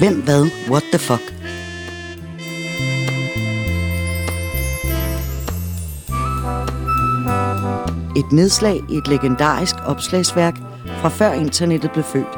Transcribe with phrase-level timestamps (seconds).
[0.00, 1.22] Hvem, hvad, what the fuck?
[8.16, 12.34] Et nedslag i et legendarisk opslagsværk fra før internettet blev født.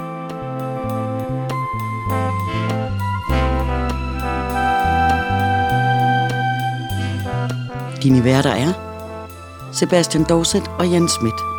[8.02, 8.72] Dine værter er
[9.72, 11.51] Sebastian Dorset og Jens Schmidt.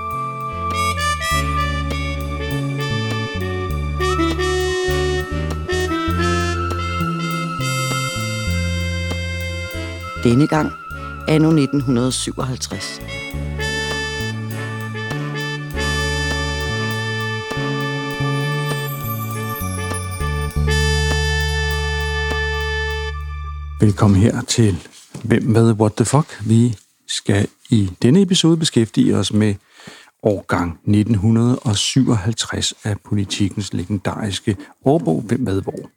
[10.24, 10.72] Denne gang
[11.28, 13.02] anno 1957.
[23.80, 24.88] Velkommen her til
[25.24, 26.42] Hvem med What the Fuck?
[26.46, 26.78] Vi
[27.08, 29.56] skal i denne episode beskæftige os med
[30.22, 35.90] årgang 1957 af politikens legendariske årbog Hvem med hvor?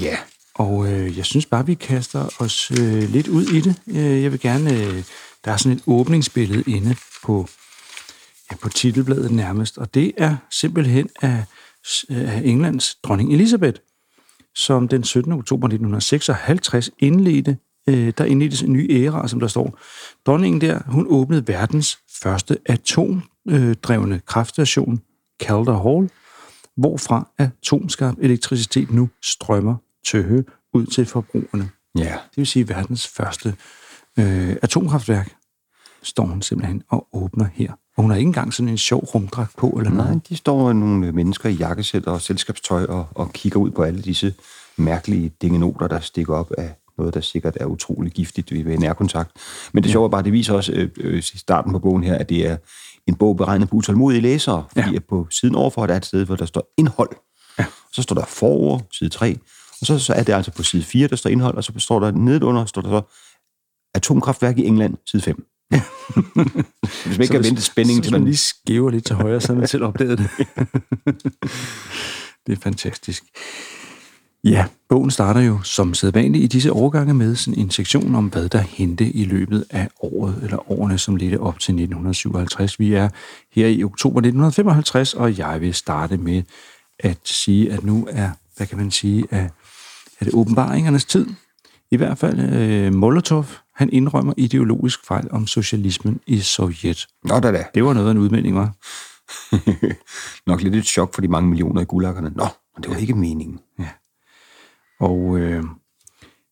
[0.00, 0.16] Ja.
[0.54, 3.76] Og øh, jeg synes bare, vi kaster os øh, lidt ud i det.
[3.88, 4.72] Øh, jeg vil gerne...
[4.72, 5.04] Øh,
[5.44, 7.48] der er sådan et åbningsbillede inde på,
[8.50, 11.44] ja, på titelbladet nærmest, og det er simpelthen af,
[12.10, 13.80] øh, af Englands dronning Elisabeth,
[14.54, 15.32] som den 17.
[15.32, 17.56] oktober 1956 indledte,
[17.88, 19.78] øh, der indledtes en ny æra, som der står.
[20.26, 25.00] Dronningen der, hun åbnede verdens første atomdrevne kraftstation,
[25.42, 26.10] Calder Hall,
[26.76, 31.68] hvorfra atomskarp elektricitet nu strømmer tøhe ud til forbrugerne.
[31.98, 32.02] Ja.
[32.30, 33.54] Det vil sige, verdens første
[34.18, 35.34] øh, atomkraftværk
[36.02, 37.72] står hun simpelthen og åbner her.
[37.96, 40.28] Og hun har ikke engang sådan en sjov rumdragt på eller Nej, noget.
[40.28, 44.34] de står nogle mennesker i jakkesæt og selskabstøj og, og kigger ud på alle disse
[44.76, 49.30] mærkelige dingenoter, der stikker op af noget, der sikkert er utrolig giftigt ved nærkontakt.
[49.72, 52.28] Men det sjove er bare, det viser også øh, øh, starten på bogen her, at
[52.28, 52.56] det er
[53.06, 54.96] en bog beregnet på utålmodige læsere, fordi Ja.
[54.96, 57.10] at på siden overfor der er et sted, hvor der står indhold.
[57.58, 57.64] Ja.
[57.92, 59.38] Så står der forord, side 3,
[59.90, 62.00] og så, så er det altså på side 4, der står indhold, og så står
[62.00, 63.02] der nedenunder, står der så
[63.94, 65.46] atomkraftværk i England, side 5.
[67.06, 69.52] Hvis man ikke kan vente spændingen til man man lige skæver lidt til højre, så
[69.52, 70.30] har man selv opdaget det.
[72.46, 73.24] det er fantastisk.
[74.44, 78.48] Ja, bogen starter jo som sædvanligt i disse årgange med sådan en sektion om, hvad
[78.48, 82.78] der hente i løbet af året, eller årene, som ledte op til 1957.
[82.78, 83.08] Vi er
[83.52, 86.42] her i oktober 1955, og jeg vil starte med
[86.98, 89.48] at sige, at nu er, hvad kan man sige, er,
[90.24, 91.26] er det åbenbaringernes tid.
[91.90, 97.06] I hvert fald øh, Molotov, han indrømmer ideologisk fejl om socialismen i Sovjet.
[97.24, 97.64] Nå da da.
[97.74, 98.72] Det var noget af en udmelding, var.
[100.50, 102.32] Nok lidt et chok for de mange millioner i gulakkerne.
[102.36, 103.60] Nå, men det var ikke meningen.
[105.00, 105.64] Og øh,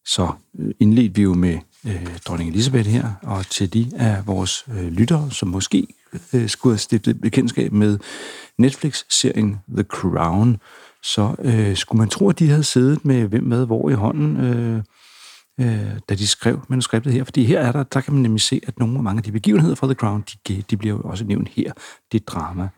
[0.05, 4.65] så øh, indledte vi jo med øh, dronning Elisabeth her, og til de af vores
[4.69, 5.87] øh, lyttere, som måske
[6.33, 7.99] øh, skulle have stiftet bekendtskab med
[8.59, 10.61] Netflix-serien The Crown,
[11.03, 14.37] så øh, skulle man tro, at de havde siddet med hvem med hvor i hånden,
[14.37, 14.83] øh,
[15.61, 17.25] øh, da de skrev manuskriptet her.
[17.25, 19.33] Fordi her er der, der kan man nemlig se, at nogle af mange af de
[19.33, 21.73] begivenheder fra The Crown, de, de bliver jo også nævnt her.
[22.13, 22.69] Det drama.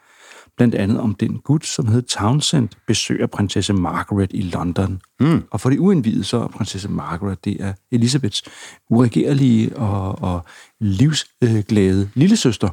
[0.56, 5.00] Blandt andet om den gut, som hed Townsend, besøger prinsesse Margaret i London.
[5.20, 5.44] Mm.
[5.50, 8.42] Og for de uindvidede, så er prinsesse Margaret, det er Elisabeths
[8.90, 10.44] uregerlige og, og
[10.80, 12.68] livsglade lillesøster,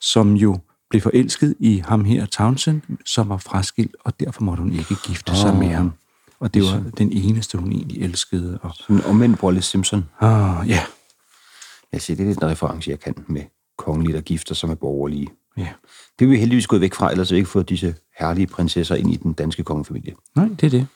[0.00, 0.58] som jo
[0.90, 5.36] blev forelsket i ham her, Townsend, som var fraskilt, og derfor måtte hun ikke gifte
[5.36, 5.92] sig med ham.
[6.40, 8.58] Og det var den eneste, hun egentlig elskede.
[8.62, 10.04] Og, Sådan omvendt Wallace Simpson.
[10.20, 10.80] ah, ja,
[11.92, 13.42] Jeg siger, det er lidt en reference, jeg kan med
[13.78, 15.28] kongelige, der gifter sig med borgerlige.
[15.56, 15.68] ja.
[16.18, 18.94] Det er vi heldigvis gået væk fra, ellers har vi ikke fået disse herlige prinsesser
[18.94, 20.14] ind i den danske kongefamilie.
[20.36, 20.86] Nej, det er det.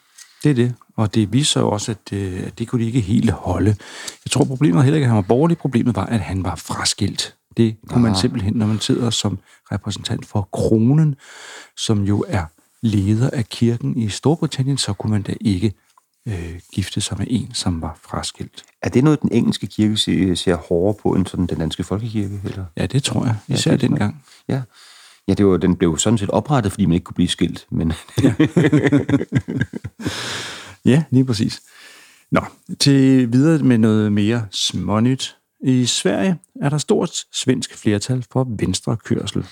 [0.43, 0.75] Det er det.
[0.97, 3.77] Og det viser jo også, at, øh, at det kunne de ikke helt holde.
[4.25, 5.59] Jeg tror, problemet heller ikke, at han var borgerlig.
[5.59, 7.35] Problemet var, at han var fraskilt.
[7.57, 9.39] Det kunne man simpelthen, når man sidder som
[9.73, 11.17] repræsentant for kronen,
[11.77, 12.45] som jo er
[12.83, 15.73] leder af kirken i Storbritannien, så kunne man da ikke
[16.29, 18.65] øh, gifte sig med en, som var fraskilt.
[18.83, 22.41] Er det noget, den engelske kirke ser, ser hårdere på end sådan den danske folkekirke?
[22.45, 22.65] Eller?
[22.77, 23.37] Ja, det tror jeg.
[23.49, 24.25] Især ja, dengang.
[24.49, 24.63] Ja.
[25.29, 27.67] Ja, det var, den blev sådan set oprettet, fordi man ikke kunne blive skilt.
[27.71, 27.93] Men
[30.85, 31.63] Ja, lige præcis.
[32.31, 32.41] Nå,
[32.81, 35.37] til videre med noget mere smånyt.
[35.65, 39.47] I Sverige er der stort svensk flertal for venstre kørsel.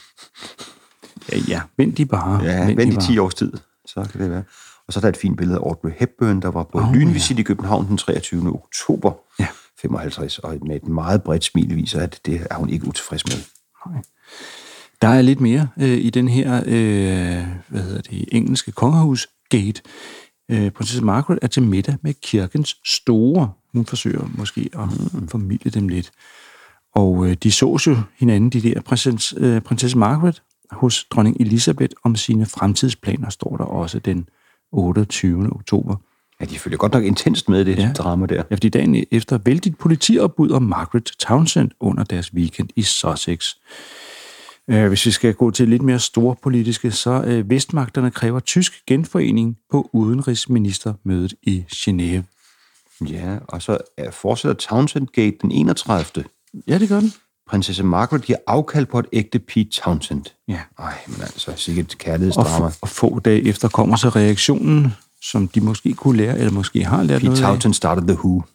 [1.32, 2.42] Ja, ja, vent de bare.
[2.44, 3.06] ja, vent vent de i bare.
[3.06, 3.52] 10 års tid,
[3.86, 4.44] så kan det være.
[4.86, 7.38] Og så er der et fint billede af Audrey Hepburn, der var på oh, lynvisit
[7.38, 8.48] i København den 23.
[8.54, 9.46] oktober Ja.
[9.82, 13.34] 55, og med et meget bredt smil viser, at det er hun ikke utilfreds med.
[15.02, 19.82] Der er lidt mere øh, i den her, øh, hvad hedder det, engelske kongehus gate.
[20.52, 23.50] Øh, prinsesse Margaret er til middag med kirkens store.
[23.72, 25.28] Hun forsøger måske at mm.
[25.28, 26.10] formidle dem lidt.
[26.94, 31.94] Og øh, de så jo hinanden, de der prinsesse, øh, prinsesse Margaret hos dronning Elisabeth
[32.04, 34.28] om sine fremtidsplaner, står der også den
[34.72, 35.52] 28.
[35.52, 35.96] oktober.
[36.40, 37.92] Ja, de følger godt nok intenst med det Ja.
[37.92, 38.42] drama der.
[38.50, 43.54] Ja, fordi dagen efter væltede et politiopbud om Margaret Townsend under deres weekend i Sussex.
[44.72, 48.72] Øh, Hvis vi skal gå til lidt mere store politiske, så øh, Vestmagterne kræver tysk
[48.86, 52.22] genforening på udenrigsministermødet i Genève.
[53.10, 56.24] Ja, og så er- fortsætter Townsend Gate den 31.
[56.68, 57.12] Ja, det gør den.
[57.50, 60.24] Prinsesse Margaret giver afkald på et ægte Pete Townsend.
[60.48, 60.60] Ja.
[60.78, 62.68] Ej, men altså, sikkert Og, kærlighedsdrama.
[62.68, 66.84] f- og få dage efter kommer så reaktionen, som de måske kunne lære, eller måske
[66.84, 67.46] har lært Pete noget af.
[67.48, 68.42] Townsend started The Who.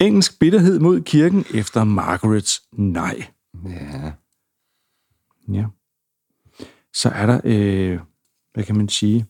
[0.00, 3.24] Engelsk bitterhed mod kirken efter Margarets nej.
[3.66, 4.12] Ja.
[5.52, 5.64] Ja.
[6.92, 7.98] Så er der, øh,
[8.54, 9.26] hvad kan man sige,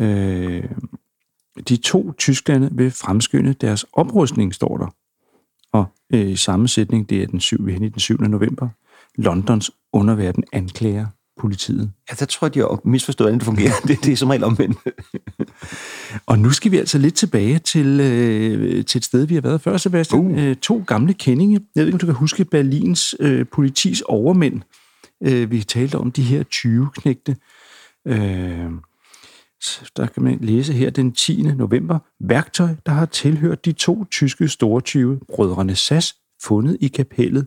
[0.00, 0.64] øh,
[1.68, 4.94] de to Tysklande vil fremskynde deres oprustning, står der.
[5.72, 7.66] Og øh, i samme sætning, det er den 7.
[7.66, 8.20] hen i den 7.
[8.20, 8.68] november,
[9.14, 11.06] Londons underverden anklager
[11.36, 11.92] politiet.
[12.10, 13.72] ja, der tror jeg, de har misforstået, hvordan det fungerer.
[13.88, 14.78] Det, det er som regel omvendt.
[16.26, 19.60] Og nu skal vi altså lidt tilbage til, øh, til et sted, vi har været
[19.60, 20.20] før, Sebastian.
[20.20, 20.44] Uh.
[20.44, 21.60] Øh, to gamle kendinge.
[21.74, 24.60] Jeg ved ikke, om du kan huske Berlins øh, politis overmænd.
[25.22, 27.36] Øh, vi talte om de her 20-knægte.
[28.06, 28.70] Øh,
[29.60, 31.42] så der kan man læse her den 10.
[31.42, 31.98] november.
[32.20, 37.46] Værktøj, der har tilhørt de to tyske store 20 brødrene Sass, fundet i kapellet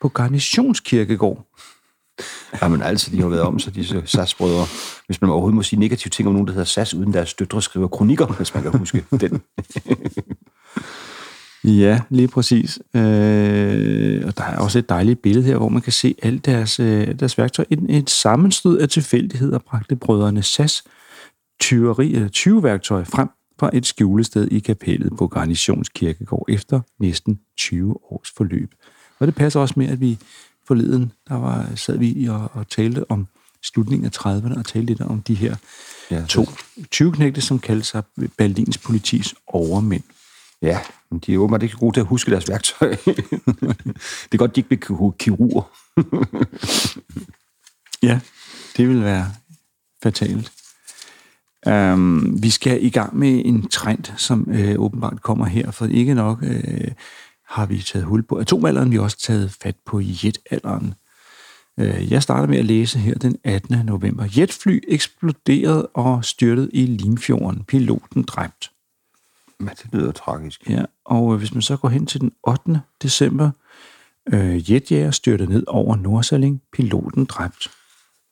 [0.00, 1.48] på Garnitionskirkegård.
[2.62, 4.66] Jamen altså, de har været om sig, disse SAS-brødre.
[5.06, 7.62] Hvis man overhovedet må sige negative ting om nogen, der hedder SAS, uden deres døtre
[7.62, 9.42] skriver kronikker, hvis man kan huske den.
[11.64, 12.78] Ja, lige præcis.
[12.94, 16.80] Øh, og der er også et dejligt billede her, hvor man kan se alt deres,
[16.80, 17.64] øh, deres værktøj.
[17.70, 20.84] Et, et sammenstød af tilfældigheder bragte brødrene Sass
[21.60, 23.28] tyveri, eller 20 værktøj frem
[23.60, 28.74] fra et skjulested i kapellet på Garnitionskirkegård efter næsten 20 års forløb.
[29.18, 30.18] Og det passer også med, at vi
[30.68, 33.26] forleden, der var, sad vi og, og talte om
[33.62, 35.56] slutningen af 30'erne og talte lidt om de her
[36.10, 36.42] Ja, to
[36.94, 38.02] 20-knægte, som kaldte sig
[38.36, 40.02] Berlins politis overmænd.
[40.62, 40.80] Ja,
[41.10, 42.88] men de er åbenbart ikke gode til at huske deres værktøj.
[44.24, 45.62] det er godt, de ikke bliver kirurger.
[48.02, 48.20] Ja,
[48.76, 49.32] det vil være
[50.02, 50.52] fatalt.
[51.66, 56.14] Um, vi skal i gang med en trend, som øh, åbenbart kommer her, for ikke
[56.14, 56.90] nok øh,
[57.48, 60.94] har vi taget hul på atomalderen, vi har også taget fat på jetalderen.
[61.78, 63.86] Øh, jeg starter med at læse her den 18.
[63.86, 64.28] november.
[64.36, 67.64] Jetfly eksploderede og styrtede i Limfjorden.
[67.64, 68.70] Piloten dræbt.
[69.58, 70.70] Men det lyder tragisk.
[70.70, 72.80] Ja, og øh, hvis man så går hen til den 8.
[73.02, 73.50] december,
[74.32, 76.62] øh, jetjager styrtede ned over Nordsaling.
[76.72, 77.70] Piloten dræbt.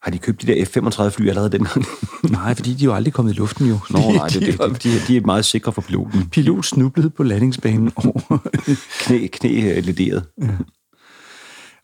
[0.06, 1.84] Har de købt de der F-35 fly allerede dengang?
[2.38, 3.78] Nej, fordi de er jo aldrig kommet i luften jo.
[3.90, 6.28] Nå, nej, det, det, de, de, de er meget sikre for piloten.
[6.28, 8.38] Pilot snublede på landingsbanen over.
[9.04, 10.26] Knæ, knæ øh, lederet.
[10.42, 10.48] Ja.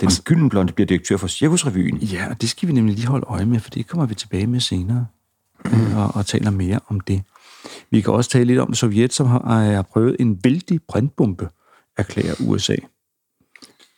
[0.00, 1.96] Den gyldenblonde bliver direktør for Cirkusrevyen.
[1.96, 4.46] ja, og det skal vi nemlig lige holde øje med, for det kommer vi tilbage
[4.46, 5.06] med senere
[5.64, 5.96] mm.
[5.96, 7.22] og, og taler mere om det.
[7.90, 11.48] Vi kan også tale lidt om Sovjet, som har, har prøvet en vældig brintbombe,
[11.96, 12.76] erklærer USA.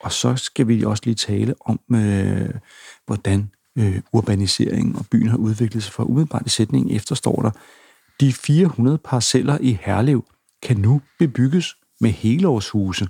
[0.01, 2.51] Og så skal vi også lige tale om, øh,
[3.07, 5.93] hvordan øh, urbaniseringen og byen har udviklet sig.
[5.93, 7.51] For umiddelbart i sætningen efterstår der,
[8.21, 10.25] de 400 parceller i Herlev
[10.63, 13.09] kan nu bebygges med helårshuse.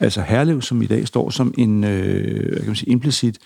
[0.00, 3.38] Altså Herlev, som i dag står som en øh, hvad kan man sige, implicit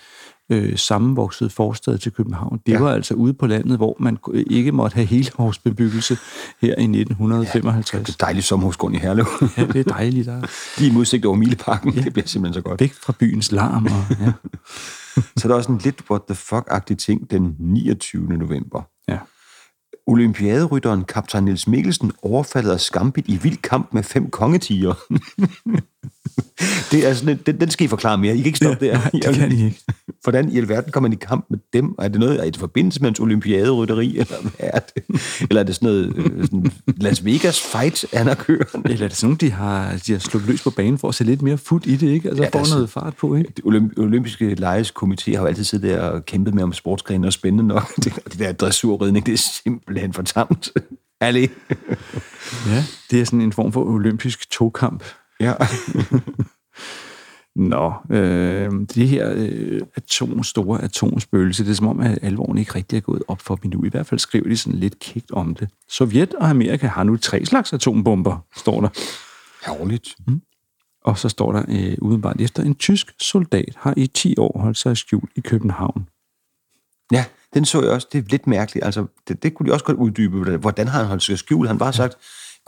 [0.49, 2.59] øh, sammenvokset forstad til København.
[2.65, 2.77] Det ja.
[2.77, 2.83] Ja.
[2.83, 6.17] var altså ude på landet, hvor man ikke måtte have helårsbebyggelse
[6.61, 8.05] her i 1955.
[8.07, 9.25] Det er dejligt sommerhusgrund i Herlev.
[9.57, 10.25] Ja, det er dejligt.
[10.25, 10.47] Der er
[10.79, 11.93] Lige i udsigt over Mileparken.
[11.93, 12.01] Ja.
[12.01, 12.81] Det bliver simpelthen så godt.
[12.81, 13.85] væk fra byens larm.
[13.85, 14.31] Og, ja.
[15.37, 18.37] Så er der også en lidt what the fuck-agtig ting den 29.
[18.37, 18.81] november.
[19.07, 19.17] Ja.
[20.07, 24.93] Olympiaderytteren kaptajn Niels Mikkelsen overfaldet af skambit i vild kamp med fem kongetiger.
[26.91, 28.33] det er sådan, en- den, den skal I forklare mere.
[28.33, 28.97] I kan ikke stoppe ja, der.
[28.99, 29.83] nej, det kan I ikke.
[30.23, 31.95] Hvordan i alverden kommer man i kamp med dem?
[31.99, 35.03] Er det noget, er det forbindelse med hans olympiaderytteri, eller hvad er det?
[35.49, 38.89] Eller er det sådan noget øh, sådan Las Vegas fight, han er kørende?
[38.89, 41.23] Eller er det sådan, de har, de har sluppet løs på banen for at se
[41.23, 42.29] lidt mere fut i det, ikke?
[42.29, 43.53] Altså Ja, ja, få altså- noget fart på, ikke?
[43.57, 47.33] Det olymp- olympiske lejeskomité har jo altid siddet der og kæmpet med om sportsgrene og
[47.33, 47.95] spændende nok.
[48.03, 50.69] Det, det der dressurridning, det er simpelthen for tamt.
[51.21, 51.49] Ærlig.
[52.67, 55.03] Ja, det er sådan en form for olympisk togkamp.
[55.39, 55.53] Ja.
[57.59, 62.75] Nå, øh, det her øh, atom, store atomspøgelse, det er som om, at alvoren ikke
[62.75, 63.85] rigtig er gået op for dem nu.
[63.85, 65.69] I hvert fald skriver de sådan lidt kægt om det.
[65.89, 68.89] Sovjet og Amerika har nu tre slags atombomber, står der.
[69.65, 70.15] Herligt.
[71.03, 74.77] Og så står der øh, udenbart efter, en tysk soldat har i 10 år holdt
[74.77, 76.07] sig skjult i København.
[77.11, 78.07] Ja, den så jeg også.
[78.11, 78.85] Det er lidt mærkeligt.
[78.85, 80.57] Altså, det, det kunne de også godt uddybe.
[80.57, 81.67] Hvordan har han holdt sig skjult?
[81.67, 82.15] Han bare sagt,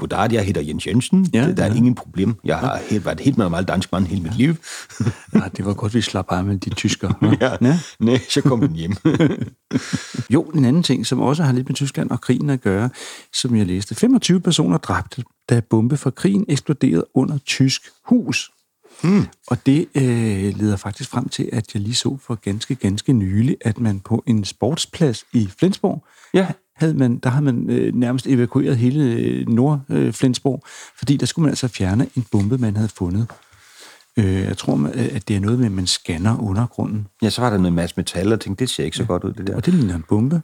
[0.01, 1.29] goddag, jeg hedder Jens Jensen.
[1.34, 1.74] Ja, Ja, der er ja.
[1.75, 2.36] ingen problem.
[2.43, 4.55] Jeg har helt, været helt normal dansk mand hele mit liv.
[5.34, 7.13] Ja, det var godt, vi slap af med de tyskere.
[7.22, 7.38] hva'?
[7.41, 7.55] ja.
[7.62, 7.79] Ja.
[8.00, 8.96] Nej, så kom den hjem.
[10.29, 12.89] Jo, en anden ting, som også har lidt med Tyskland og krigen at gøre,
[13.34, 13.96] som jeg læste.
[13.96, 18.51] 25 personer dræbte, da bombe fra krigen eksploderede under tysk hus.
[19.03, 19.27] Hmm.
[19.48, 23.58] Og det øh, leder faktisk frem til, at jeg lige så for ganske, ganske nylig,
[23.62, 26.03] at man på en sportsplads i Flensborg,
[26.34, 26.48] Ja.
[26.82, 30.64] Havde man, der havde man øh, nærmest evakueret hele øh, Nord-Flensborg,
[30.98, 33.28] fordi der skulle man altså fjerne en bombe, man havde fundet.
[34.18, 37.08] Øh, jeg tror, at det er noget med, at man scanner undergrunden.
[37.22, 39.34] ja, så var der noget masse metal, og tænkte, det ser ikke så godt ud,
[39.34, 39.56] det der.
[39.56, 40.42] Og det ligner en bombe.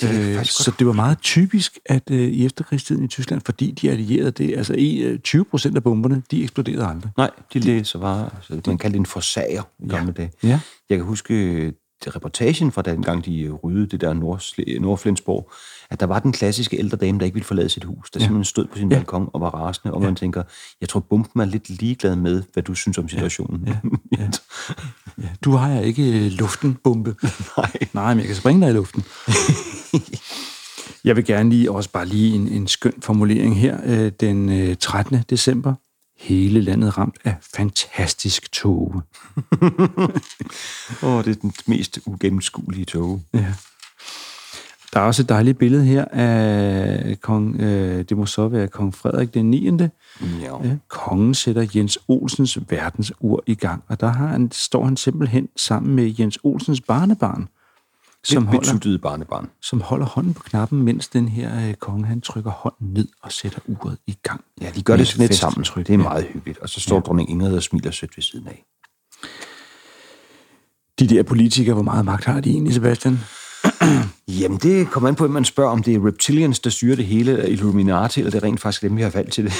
[0.00, 3.90] Det Øh, så det var meget typisk, at øh, i efterkrigstiden i Tyskland, fordi de
[3.90, 7.12] allierede det, altså i, øh, 20 procent af bomberne, de eksploderede aldrig.
[7.16, 10.32] Nej, de læser bare, altså, man kaldte det en forsager i gamle dage.
[10.42, 10.60] Ja.
[10.90, 11.72] Jeg kan huske
[12.04, 15.50] det ryddede fra dengang de øh, ryddede det der Nord- Nordflensborg,
[15.90, 18.24] at der var den klassiske ældre dame, der ikke ville forlade sit hus, der ja.
[18.24, 18.96] simpelthen stod på sin ja.
[18.96, 20.42] balkon og var rasende, og man tænker,
[20.80, 23.68] jeg tror, bomben er lidt ligeglad med, hvad du synes om situationen.
[23.68, 23.76] Ja.
[24.18, 24.28] Ja.
[25.22, 27.14] Ja, du har jeg ikke øh, luften, bombe.
[27.56, 27.70] Nej.
[27.92, 29.04] Nej, men jeg kan springe dig i luften.
[31.04, 33.78] jeg vil gerne lige også bare lige en, en skøn formulering her.
[33.84, 35.18] Øh, den øh, 13.
[35.30, 35.74] december.
[36.22, 39.02] Hele landet ramt af fantastisk tåge.
[41.02, 43.20] Åh, det er den mest ugennemskuelige tog.
[43.34, 43.54] Ja.
[44.92, 48.94] Der er også et dejligt billede her af kong, øh, det må så være kong
[48.94, 49.70] Frederik den 9.
[49.70, 49.88] Ja.
[50.42, 55.48] Ja, kongen sætter Jens Olsens verdensur i gang, og der har han, står han simpelthen
[55.56, 57.48] sammen med Jens Olsens barnebarn,
[58.24, 59.50] som holder, betuttede barnebarn.
[59.62, 63.32] som holder hånden på knappen, mens den her øh, konge han trykker hånden ned og
[63.32, 64.44] sætter uret i gang.
[64.60, 65.64] Ja, de gør det sådan lidt sammen.
[65.76, 66.58] Det er meget hyggeligt.
[66.58, 67.00] Og så står ja.
[67.00, 68.64] dronning Ingrid og smiler sødt ved siden af.
[70.98, 73.18] De der politikere, hvor meget magt har de egentlig, Sebastian?
[74.40, 77.04] Jamen, det kommer an på, at man spørger, om det er reptilians, der styrer det
[77.04, 79.52] hele, eller Illuminati, eller det er rent faktisk dem, vi har valgt til det.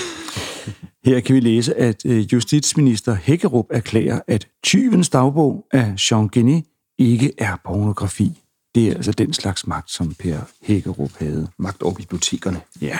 [1.07, 6.64] Her kan vi læse, at øh, justitsminister Hækkerup erklærer, at tyvens dagbog af Jean Genet
[6.99, 8.41] ikke er pornografi.
[8.75, 11.49] Det er altså den slags magt, som Per Hækkerup havde.
[11.59, 12.61] Magt over bibliotekerne.
[12.81, 12.99] Ja.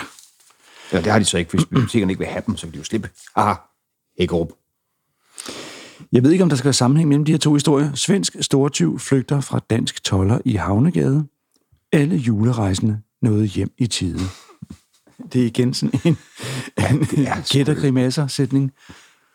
[0.91, 1.51] Ja, det har de så ikke.
[1.51, 3.09] Hvis bibliotekerne ikke vil have dem, så kan de jo slippe.
[3.35, 3.53] Aha,
[4.19, 4.51] Hækkerup.
[6.11, 7.93] Jeg ved ikke, om der skal være sammenhæng mellem de her to historier.
[7.93, 11.27] Svensk stortyv flygter fra dansk toller i Havnegade.
[11.91, 14.19] Alle julerejsende nåede hjem i tide.
[15.33, 16.17] Det er igen sådan en,
[17.17, 18.71] en er gættergrimasser-sætning.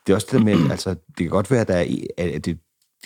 [0.06, 2.44] Det er også det der med, altså, det kan godt være, at, der er, at
[2.44, 2.58] det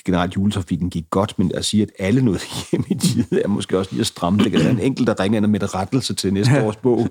[0.05, 2.41] generelt juletrafikken gik godt, men at sige, at alle nåede
[2.73, 4.45] hjem i tide, er måske også lige at stramme.
[4.45, 7.09] Det kan være en enkelt, der ringer ind med et rettelse til næste års bog.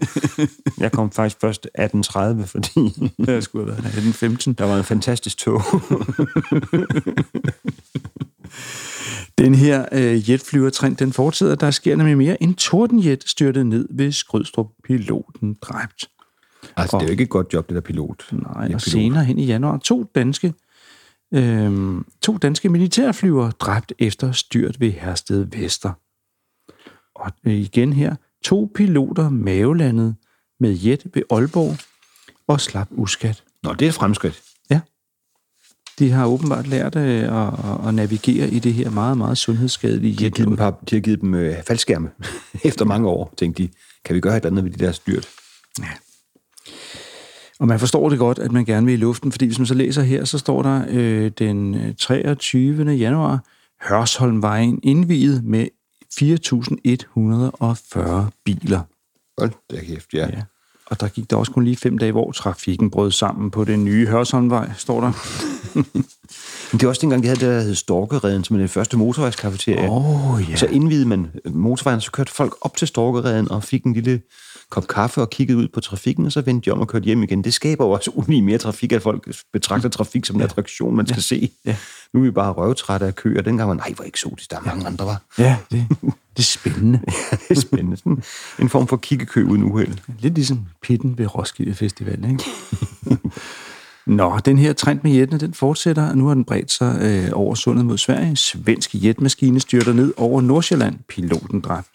[0.80, 2.70] Jeg kom faktisk først 1830, fordi
[3.26, 4.54] Det skulle have været den 15.
[4.54, 5.62] der var en fantastisk tog.
[9.38, 11.56] Den her øh, jetflyvertrend, den fortsætter.
[11.56, 12.44] Der sker nemlig mere.
[12.44, 14.68] En tordenjet styrtede ned ved Skrydstrup.
[14.84, 16.10] Piloten dræbt.
[16.76, 18.28] altså, det er jo ikke et godt job, det der pilot.
[18.32, 18.82] Nej, Ja, og pilot.
[18.82, 20.54] senere hen i januar, to danske,
[21.34, 25.92] øh, to danske militærflyvere dræbt efter styrt ved Hersted Vester.
[27.16, 30.16] Og øh, igen her, to piloter mavelandet
[30.60, 31.78] med jet ved Aalborg
[32.48, 33.44] og slap uskat.
[33.64, 34.42] Nå, det er fremskridt.
[34.70, 34.80] Ja.
[36.00, 40.18] De har åbenbart lært øh, at, at, navigere i det her meget, meget sundhedsskadelige De
[40.18, 40.34] har jet.
[40.34, 42.10] givet dem, de har givet dem øh, faldskærme.
[42.70, 43.70] Efter mange år, tænkte de,
[44.06, 45.30] kan vi gøre et eller andet ved de der styrt?
[47.62, 49.74] Og man forstår det godt, at man gerne vil i luften, fordi hvis man så
[49.74, 52.92] læser her, så står der øh, den øh, 23.
[52.92, 53.46] januar,
[53.82, 55.68] Hørsholmvejen indviet med
[56.14, 58.82] 4.140 biler.
[59.40, 60.28] Hold da kæft, ja.
[60.28, 60.42] Ja.
[60.86, 63.86] Og der gik der også kun lige fem dage, hvor trafikken brød sammen på den
[63.86, 65.12] nye Hørsholmvej, står der.
[66.72, 68.98] Men det er også dengang, de havde det, der hed Storkereden, som er det første
[68.98, 69.90] motorvejskafeterie.
[69.90, 70.56] Oh, ja.
[70.56, 74.22] Så indvidede man motorvejen, så kørte folk op til Storkereden og fik en lille
[74.72, 77.24] kop kaffe og kiggede ud på trafikken, og så vendte de om og kørte hjem
[77.24, 77.44] igen.
[77.44, 81.08] Det skaber jo også ulig mere trafik, at folk betragter trafik som en attraktion, man
[81.08, 81.22] skal ja.
[81.22, 81.52] se.
[81.66, 81.76] Ja.
[82.14, 83.42] Nu er vi bare røvtrætte af køer.
[83.42, 85.22] Dengang var nej, hvor eksotisk, der er mange andre, var.
[85.38, 85.88] Ja, det,
[86.38, 87.02] det er spændende.
[87.50, 87.98] det er spændende.
[87.98, 88.24] Sådan
[88.60, 89.94] en form for kiggekø uden uheld.
[90.20, 92.44] Lidt ligesom pitten ved Roskilde Festival, ikke?
[94.06, 97.30] Nå, den her trend med jettene, den fortsætter, og nu har den bredt sig øh,
[97.34, 98.36] over sundet mod Sverige.
[98.36, 101.00] Svensk jetmaskine styrter ned over Nordsjælland.
[101.08, 101.90] Piloten dræbt.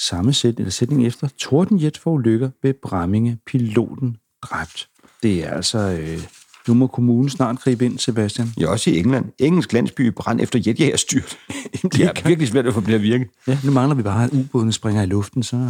[0.00, 3.38] Samme sæt, eller sætning efter, tordenjet for ulykker ved Bramminge.
[3.46, 4.88] Piloten dræbt.
[5.22, 5.78] Det er altså...
[5.78, 6.22] Øh,
[6.68, 8.52] nu må kommunen snart gribe ind, Sebastian.
[8.60, 9.24] Ja, også i England.
[9.38, 11.38] Engelsk landsby brand efter jetjægerstyrt.
[11.82, 13.28] det er virkelig svært at få at virke.
[13.46, 15.56] Ja, nu mangler vi bare, at ubådene springer i luften, så...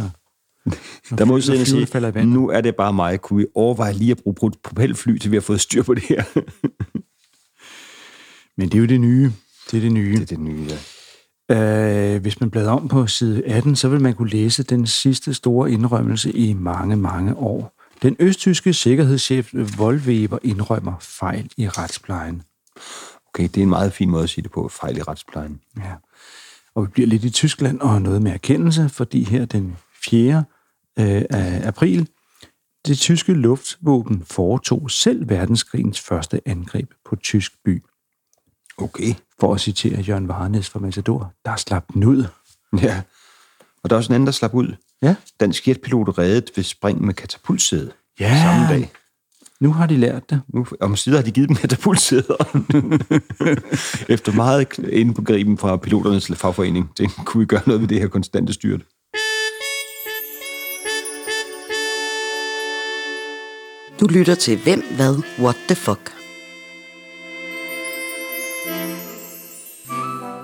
[1.17, 3.21] Der må flyverne sige, nu er det bare mig.
[3.21, 6.03] Kunne vi overveje lige at bruge pro- propelfly, til vi har fået styr på det
[6.03, 6.23] her?
[8.57, 9.31] Men det er jo det nye.
[9.71, 10.13] Det er det nye.
[10.13, 10.77] det er det nye, ja.
[11.51, 15.33] Øh, hvis man bladrer om på side 18, så vil man kunne læse den sidste
[15.33, 17.73] store indrømmelse i mange, mange år.
[18.01, 22.41] Den østtyske sikkerhedschef Volweber indrømmer fejl i retsplejen.
[23.27, 25.61] Okay, det er en meget fin måde at sige det på, fejl i retsplejen.
[25.77, 25.93] Ja.
[26.75, 30.43] Og vi bliver lidt i Tyskland og noget med erkendelse, fordi her den 4.
[30.99, 32.09] Øh, af april,
[32.85, 37.83] det tyske luftvåben foretog selv verdenskrigens første angreb på tysk by.
[38.81, 39.13] Okay.
[39.39, 42.25] For at citere Jørgen Varnes fra Matador, der slap den ud.
[42.81, 43.01] Ja.
[43.83, 44.75] Og der er også en anden, der slap ud.
[45.01, 45.15] Ja.
[45.39, 47.91] Dansk jetpilot reddet ved spring med katapultsæde.
[48.19, 48.41] Ja.
[48.41, 48.91] Samme dag.
[49.59, 50.41] Nu har de lært det.
[50.53, 52.35] Nu, om sider har de givet dem katapultsæder.
[54.13, 56.89] Efter meget inde på griben fra piloternes fagforening.
[56.97, 58.81] Det kunne vi gøre noget ved det her konstante styrt.
[63.99, 66.18] Du lytter til Hvem, Hvad, What the Fuck.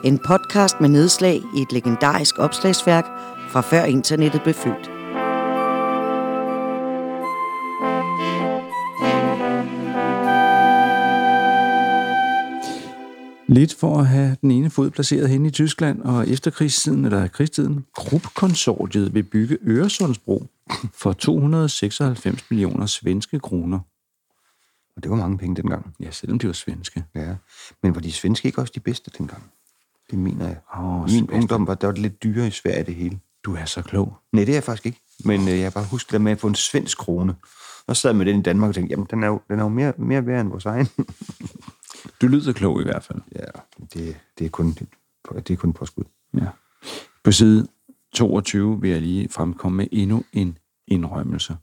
[0.06, 3.06] En podcast med nedslag i et legendarisk opslagsværk
[3.50, 4.90] fra før internettet blev født.
[13.48, 17.28] Lidt for at have den ene fod placeret hen i Tyskland, og efter krigstiden, eller
[17.28, 20.46] krigstiden, Krupp-konsortiet vil bygge Øresundsbro
[21.02, 23.80] for 296 millioner svenske kroner.
[24.96, 25.96] Og det var mange penge dengang.
[26.00, 27.04] Ja, selvom de var svenske.
[27.16, 27.36] Ja.
[27.84, 29.44] Men var de svenske ikke også de bedste dengang?
[30.12, 30.58] Det mener jeg.
[30.76, 31.40] I min Sebastian.
[31.40, 33.20] ungdom var der var det lidt dyrere i Sverige det hele.
[33.46, 34.18] Du er så klog.
[34.32, 35.02] Nej, det er jeg faktisk ikke.
[35.26, 37.36] Men øh, jeg har bare husket det med at få en svensk krone.
[37.88, 39.60] Og så sad jeg med den i Danmark og tænkte, jamen den er jo, den
[39.60, 40.88] er jo mere, mere værd end vores egen.
[42.22, 43.22] Du lyder klog i hvert fald.
[43.36, 43.46] ja,
[43.94, 44.78] det, det, er kun,
[45.34, 46.04] det er kun påskud.
[46.34, 46.48] Ja.
[47.24, 47.68] På side
[48.14, 50.58] 22 vil jeg lige fremkomme med endnu en
[50.88, 51.58] indrømmelse.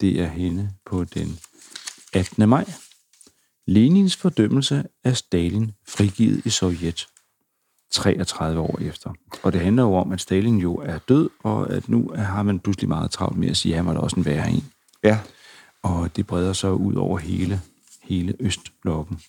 [0.00, 1.38] Det er hende på den
[2.12, 2.48] 18.
[2.48, 2.64] maj.
[3.66, 7.06] Lenins fordømmelse af Stalin frigivet i Sovjet
[7.96, 9.10] 33 år efter.
[9.42, 12.60] Og det handler jo om, at Stalin jo er død, og at nu har man
[12.60, 14.64] pludselig meget travlt med at sige, at han var da også en værre en.
[15.04, 15.18] Ja,
[15.82, 17.60] Og det breder sig ud over hele,
[18.02, 19.20] hele Østblokken.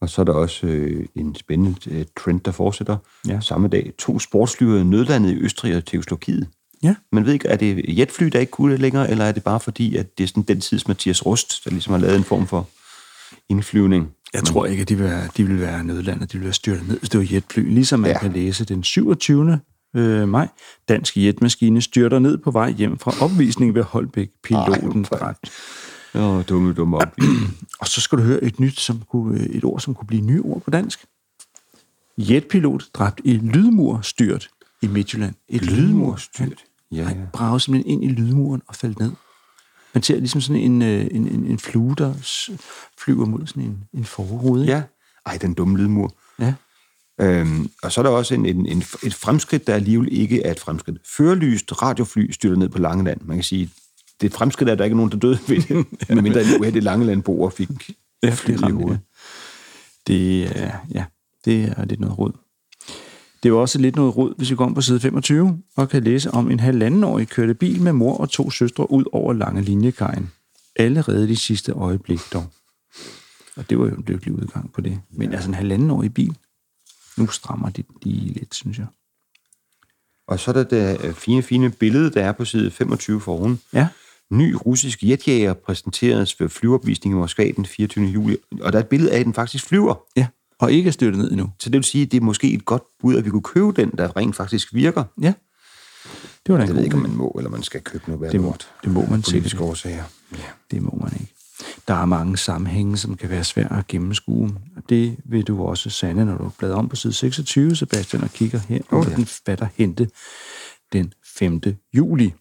[0.00, 2.96] og så er der også øh, en spændende øh, trend, der fortsætter.
[3.28, 3.40] Ja.
[3.40, 6.48] Samme dag, to sportsflyver nødlandet i Østrig og Tjekkoslovakiet.
[6.82, 6.94] Ja.
[7.12, 9.60] Man ved ikke, er det jetfly, der ikke kunne det længere, eller er det bare
[9.60, 12.46] fordi, at det er sådan den tids Mathias Rust, der ligesom har lavet en form
[12.46, 12.68] for
[13.48, 14.12] indflyvning?
[14.34, 16.32] Jeg tror ikke, at de vil være, de vil være nødlandet.
[16.32, 17.74] De vil være styrtet ned, hvis det var jetfly.
[17.74, 18.18] Ligesom man ja.
[18.18, 19.60] Kan læse den 27.
[19.96, 20.48] Øh, maj.
[20.88, 24.28] Dansk jetmaskine styrter ned på vej hjem fra opvisning ved Holbæk.
[24.42, 25.50] Piloten Ej, dræbt.
[26.14, 26.96] Åh, dumme, dumme.
[27.80, 30.42] Og så skal du høre et nyt, som kunne, et ord, som kunne blive nye
[30.42, 31.04] ord på dansk.
[32.18, 34.48] Jetpilot dræbt i lydmurstyrt
[34.82, 35.34] i Midtjylland.
[35.48, 36.64] Et lydmurstyrt.
[36.92, 37.24] Ja, Han ja.
[37.32, 39.10] bragede simpelthen ind i lydmuren og faldt ned.
[39.96, 42.14] Man ser ligesom sådan en, øh, en, en, en flue, der
[42.98, 44.62] flyver mod sådan en, en forrude.
[44.62, 44.72] ikke?
[44.72, 44.82] Ja.
[45.26, 46.14] Ej, den dumme lydmur.
[46.40, 46.54] ja.
[47.20, 50.50] Øhm, og så er der også en, en, en, et fremskridt, der alligevel ikke er
[50.50, 50.98] et fremskridt.
[51.16, 53.20] Førlyst radiofly styrter ned på Langeland.
[53.24, 53.70] Man kan sige,
[54.20, 55.86] det er et fremskridt, at der ikke er nogen, der døde ved det.
[56.14, 57.68] Medmindre en uheldig Langelandboer fik
[58.22, 59.00] Ja, det i hovedet.
[60.06, 60.46] det.
[60.46, 61.04] Det er, ja,
[61.44, 62.32] det er lidt noget råd.
[63.46, 65.88] Det er jo også lidt noget råd, hvis vi går om på side 25 og
[65.88, 69.62] kan læse om en halvandenårig kørte bil med mor og to søstre ud over lange
[69.62, 70.32] linjekajen.
[70.76, 72.46] Allerede de sidste øjeblik dog.
[73.56, 75.00] Og det var jo en lykkelig udgang på det.
[75.10, 76.36] Men altså en halvandenårig bil,
[77.16, 78.86] nu strammer de lige lidt, synes jeg.
[80.28, 83.58] Og så er der det øh, fine, fine billede, der er på side 25 foran.
[83.72, 83.88] Ja,
[84.30, 88.04] Ny russisk jetjæger præsenteres ved flyopvisning i Moskva den 24.
[88.04, 88.36] juli.
[88.60, 89.94] Og der er et billede af, at den faktisk flyver.
[90.16, 90.26] ja.
[90.60, 91.50] Og ikke er styrtet ned endnu.
[91.60, 93.72] Så det vil sige, at det er måske et godt bud, at vi kunne købe
[93.72, 95.04] den, der rent faktisk virker.
[95.22, 95.32] Ja,
[96.46, 98.32] det var da en Jeg ved ikke, om man må, eller man skal købe noget
[98.32, 98.68] Det må, lort.
[98.84, 99.60] det må man sikkert.
[99.60, 100.04] årsager.
[100.32, 100.38] Ja.
[100.70, 101.32] Det må man ikke.
[101.88, 104.50] Der er mange sammenhænge, som kan være svære at gennemskue.
[104.76, 108.30] Og det vil du også sande, når du bladrer om på side 26, Sebastian, og
[108.30, 109.14] kigger her Oh, ja.
[109.16, 110.08] den fatter hente
[110.92, 111.60] den 5.
[111.94, 112.34] juli.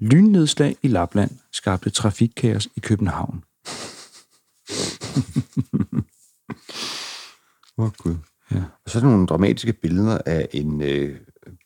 [0.00, 3.44] Lynnedslag i Lapland skabte trafikkaos i København.
[7.78, 8.14] Åh, oh, Gud.
[8.50, 8.62] Ja.
[8.84, 11.16] Og så er der nogle dramatiske billeder af en, øh,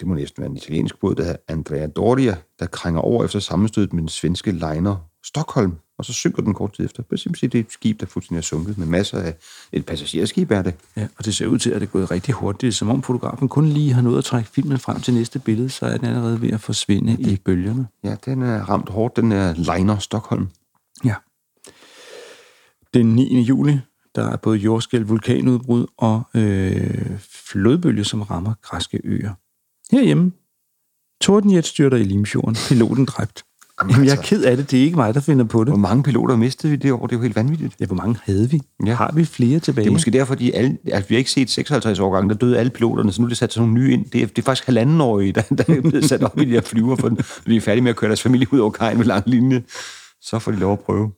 [0.01, 3.39] det må næsten være en italiensk båd, der hedder Andrea Doria, der krænger over efter
[3.39, 7.03] sammenstødet med den svenske liner Stockholm, og så synker den kort tid efter.
[7.03, 9.35] Det er simpelthen det et skib, der fuldstændig er sunket med masser af...
[9.73, 10.75] Et passagerskib er det.
[10.97, 12.61] Ja, og det ser ud til, at det er gået rigtig hurtigt.
[12.61, 15.71] Det Som om fotografen kun lige har nået at trække filmen frem til næste billede,
[15.71, 17.87] så er den allerede ved at forsvinde i bølgerne.
[18.05, 20.49] Ja, den er ramt hårdt, den er liner Stockholm.
[21.05, 21.15] Ja.
[22.95, 23.41] Den 9.
[23.41, 23.81] juli,
[24.15, 29.31] der er både jordskælv, vulkanudbrud og øh, flodbølge, som rammer græske øer.
[29.91, 30.33] Herhjemme,
[31.21, 33.45] tordenjet styrter i Limfjorden, piloten dræbt.
[33.91, 34.71] Jamen, jeg er ked af det.
[34.71, 35.69] Det er ikke mig, der finder på det.
[35.69, 37.07] Hvor mange piloter mistede vi det år?
[37.07, 37.75] Det er jo helt vanvittigt.
[37.81, 38.61] Ja, hvor mange havde vi?
[38.87, 38.95] Ja.
[38.95, 39.85] Har vi flere tilbage?
[39.85, 42.59] Det er måske derfor, de alle, altså, vi har ikke set 56 årgange, der døde
[42.59, 44.05] alle piloterne, så nu er det sat sådan nogle nye ind.
[44.05, 46.61] Det er, det er faktisk halvandenårige, der, der er blevet sat op i de her
[46.61, 47.09] flyver, for
[47.47, 49.63] de er færdige med at køre deres familie ud over kajen med lang linje.
[50.21, 51.11] Så får de lov at prøve.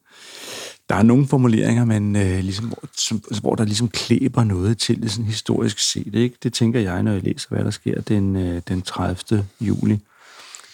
[0.91, 5.03] Der er nogle formuleringer, men øh, ligesom, hvor, som, hvor der ligesom klæber noget til
[5.03, 6.15] det sådan historisk set.
[6.15, 6.37] Ikke?
[6.43, 9.47] Det tænker jeg, når jeg læser, hvad der sker den, øh, den 30.
[9.61, 10.01] juli.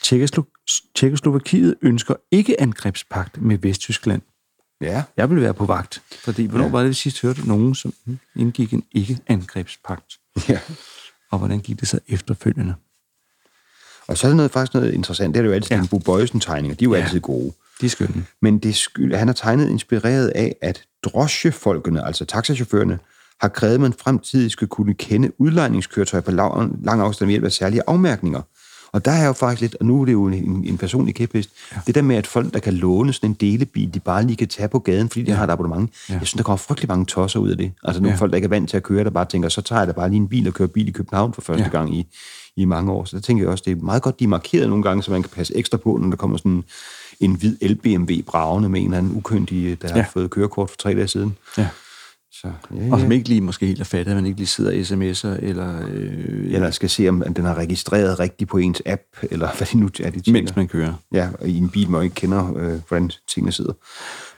[0.06, 4.22] Tjekkoslo- Tjekkoslovakiet ønsker ikke angrebspagt med Vesttyskland.
[4.80, 5.02] Ja.
[5.16, 6.70] Jeg vil være på vagt, fordi hvornår Ja.
[6.70, 7.92] var det, vi sidst hørte nogen, som
[8.36, 10.18] indgik en ikke-angrebspagt?
[10.48, 10.58] ja.
[11.30, 12.74] Og hvordan gik det så efterfølgende?
[14.06, 15.34] Og så er der noget, faktisk noget interessant.
[15.34, 15.76] Det er jo altid Ja.
[15.82, 15.86] ja.
[15.90, 16.76] Bo Bøjsen-tegninger.
[16.76, 17.02] De er jo ja.
[17.02, 17.52] altid gode.
[17.80, 18.24] De er skønne.
[18.42, 22.98] Men det skyld, han har tegnet inspireret af, at drosjefolkene, altså taxachaufførerne,
[23.40, 27.44] har krævet, at man fremtidig skal kunne kende udlejningskøretøjer på lang, lang afstand ved hjælp
[27.44, 28.40] af særlige afmærkninger.
[28.92, 31.50] Og der er jo faktisk lidt, og nu er det jo en, en personlig kæphest,
[31.74, 31.80] ja.
[31.86, 34.48] det der med, at folk, der kan låne sådan en delebil, de bare lige kan
[34.48, 35.36] tage på gaden, fordi de Ja.
[35.36, 35.90] har et abonnement.
[36.08, 36.14] Ja.
[36.14, 37.72] Jeg synes, der kommer frygtelig mange tosser ud af det.
[37.84, 38.20] Altså nogle Ja.
[38.20, 39.92] folk, der ikke er vant til at køre, der bare tænker, så tager jeg da
[39.92, 41.68] bare lige en bil og kører bil i København for første ja.
[41.70, 42.06] gang i,
[42.56, 43.04] i mange år.
[43.04, 45.10] Så der tænker jeg også, det er meget godt, de er markeret nogle gange, så
[45.10, 46.64] man kan passe ekstra på, når der kommer sådan
[47.20, 49.96] en hvid el-BMW bravende med en eller anden ukyndig, der Ja.
[49.96, 50.02] ja.
[50.02, 51.36] har fået kørekort for tre dage siden.
[51.58, 51.68] Ja.
[52.32, 53.16] Så, ja, Og som ja.
[53.16, 56.52] ikke lige måske helt er fattet, at man ikke lige sidder og sms'er, eller øh,
[56.54, 59.86] Eller skal se, om den har registreret rigtigt på ens app, eller hvad det nu
[59.86, 60.32] er, de tjekker.
[60.32, 60.92] mens man kører.
[61.12, 63.72] Ja, og i en bil, man ikke kender, øh, hvordan tingene sidder.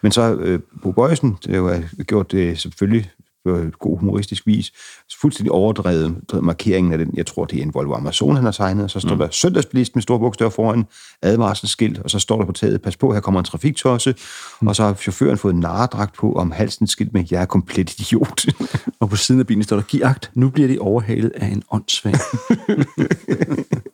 [0.03, 3.11] Men så øh, Bo Bøjsen, det har jo gjort det selvfølgelig
[3.45, 4.73] på god humoristisk vis,
[5.21, 8.53] fuldstændig overdrevet drevet markeringen af den, jeg tror, det er en Volvo Amazon, han har
[8.53, 9.19] tegnet, og så står mm.
[9.19, 10.87] der søndagsbilist med store bogstaver foran,
[11.23, 14.15] advarselsskilt, og så står der på taget, pas på, her kommer en trafiktosse,
[14.61, 14.69] mm.
[14.69, 17.95] og så har chaufføren fået en narredragt på om halsen skilt med, jeg er komplet
[17.95, 18.45] idiot.
[19.01, 21.63] Og på siden af bilen står der, giv agt, nu bliver de overhalet af en
[21.71, 22.15] åndssvag.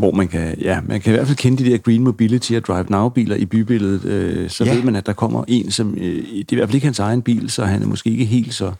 [0.00, 2.66] Hvor man kan, ja, man kan i hvert fald kende de der Green Mobility og
[2.66, 4.74] Drive Now-biler i bybilledet, øh, så ja.
[4.74, 6.98] Ved man, at der kommer en, som, øh, det er i hvert fald ikke hans
[6.98, 8.72] egen bil, så han er måske ikke helt så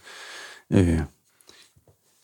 [0.72, 0.98] øh,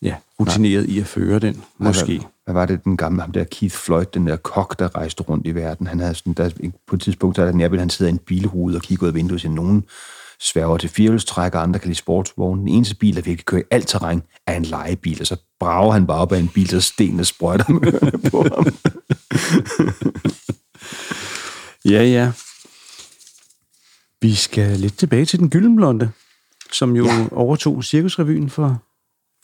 [0.02, 2.18] ja, rutineret i at føre den, måske.
[2.18, 5.22] Hvad, hvad var det, den gamle, ham der Keith Floyd, den der kok, der rejste
[5.22, 5.87] rundt i verden?
[5.87, 6.50] Han havde sådan, der,
[6.87, 9.09] på et tidspunkt, der er der nærmest, han sidder i en bilrude og kigger ud
[9.09, 9.85] af vinduet og siger, nogen
[10.40, 12.66] sværger til firehjulstræk, og andre kan lide sportsvognen.
[12.66, 15.92] Den eneste bil, der virkelig kører i alt terræn, er en legebil, og så brager
[15.92, 18.66] han bare op af en bil, så stenene sprøjter med på ham.
[21.85, 22.33] Ja, ja.
[24.20, 26.11] Vi skal lidt tilbage til den gyldenblonde,
[26.72, 27.05] som jo.
[27.07, 27.29] Ja.
[27.33, 28.83] overtog Cirkusrevyen for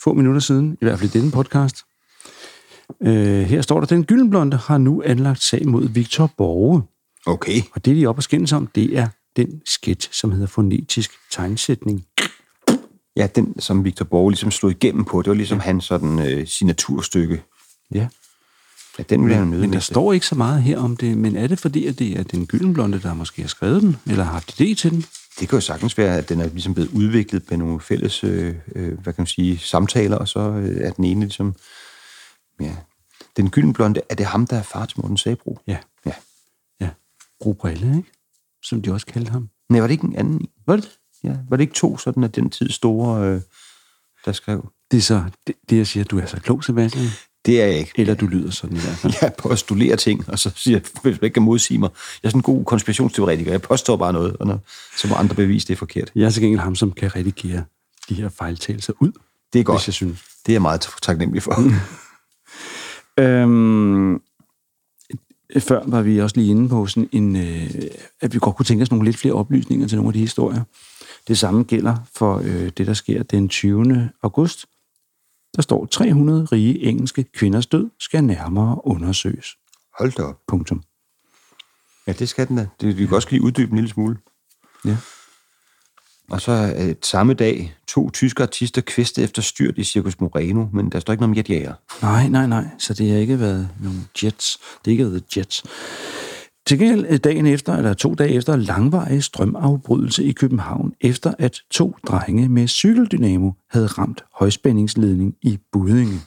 [0.03, 1.77] få minutter siden, i hvert fald i denne podcast.
[3.03, 6.83] Øh, her står der, den gyldenblonde har nu anlagt sag mod Victor Borge.
[7.27, 7.63] Okay.
[7.75, 11.11] Og det, de er oppe og skændes om, det er den sketch, som hedder fonetisk
[11.31, 12.07] tegnsætning.
[13.17, 16.47] Ja, den, som Victor Borge ligesom slog igennem på, det var ligesom hans sådan øh,
[16.47, 17.43] signaturstykke.
[17.95, 18.09] Ja.
[18.99, 19.81] Ja, den vil møde Men der med.
[19.81, 22.47] står ikke så meget her om det, men er det fordi, at det er den
[22.47, 25.05] gyldenblonde, der måske har skrevet den, eller har haft idé til den?
[25.41, 28.55] Det kan jo sagtens være, at den er ligesom blevet udviklet på nogle fælles, øh,
[28.75, 31.55] øh, hvad kan man sige, samtaler, og så øh, er den ene ligesom,
[32.61, 32.77] ja,
[33.37, 35.59] den gyldenblonde, er det ham, der er far til Morten Sabro?
[35.67, 35.77] Ja.
[36.07, 36.13] Ja.
[36.81, 36.89] Ja.
[37.41, 38.13] Brubrille, ikke?
[38.63, 39.49] Som de også kaldte ham.
[39.71, 40.41] Nej, var det ikke en anden?
[40.67, 40.91] Var det
[41.25, 43.41] Ja, var det ikke to sådan af den tid store, øh,
[44.25, 44.69] der skrev?
[44.91, 47.07] Det er så det, det, jeg siger, du er så klog, Sebastian.
[47.47, 47.93] Det er jeg ikke.
[47.97, 49.15] Eller du lyder sådan i hvert fald.
[49.23, 51.91] Jeg postulerer ting, og så siger jeg, hvis man ikke kan modsige mig.
[52.23, 53.51] Jeg er sådan en god konspirationsteoretiker.
[53.51, 54.59] Jeg påstår bare noget, og når,
[54.97, 56.11] så må andre bevise, det er forkert.
[56.15, 57.65] Jeg er så gengæld ham, som kan redigere
[58.09, 59.13] de her fejltagelser ud,
[59.53, 59.81] Det er godt.
[59.81, 60.19] hvis jeg synes.
[60.47, 61.55] Det er jeg meget taknemmelig for.
[63.19, 64.21] Øhm,
[65.59, 67.71] før var vi også lige inde på sådan en, øh,
[68.21, 70.63] at vi godt kunne tænke os nogle lidt flere oplysninger til nogle af de historier.
[71.29, 74.11] Det samme gælder for øh, det, der sker den 20.
[74.23, 74.67] august.
[75.57, 79.57] Der står 300 rige engelske kvinders død skal nærmere undersøges.
[79.99, 80.39] Hold da op.
[80.49, 80.83] Punktum.
[82.07, 82.69] Ja, det skal den da.
[82.81, 84.17] Det, vi kan også lige uddybe en lille smule.
[84.85, 84.97] Ja.
[86.33, 90.91] Og så øh, samme dag, to tyske artister kvæstet efter styrt i Circus Moreno, men
[90.91, 91.75] der står ikke noget om jetjager.
[92.03, 92.65] Nej, nej, nej.
[92.79, 94.57] Så det har ikke været nogle jets.
[94.57, 95.65] Det har ikke været jets.
[96.67, 101.61] Til gengæld øh, dagen efter, eller to dage efter, langvarig strømafbrydelse i København, efter at
[101.71, 106.21] to drenge med cykeldynamo havde ramt højspændingsledning i Budinge.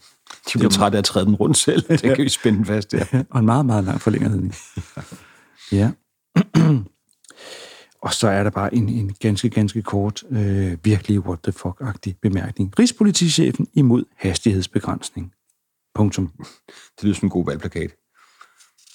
[0.54, 1.82] De blev trætte af at træde den rundt selv.
[1.89, 3.24] Det kan vi spænde fast der.
[3.30, 4.56] Og en meget, meget lang forlængerledning.
[5.72, 5.91] Ja.
[8.06, 12.13] Og så er der bare en, en ganske, ganske kort, øh, virkelig what the fuck-agtig
[12.22, 12.74] bemærkning.
[12.80, 15.32] Rigspolitichefen imod hastighedsbegrænsning.
[15.96, 16.32] Punktum.
[16.68, 17.91] Det lyder som en god valgplakat.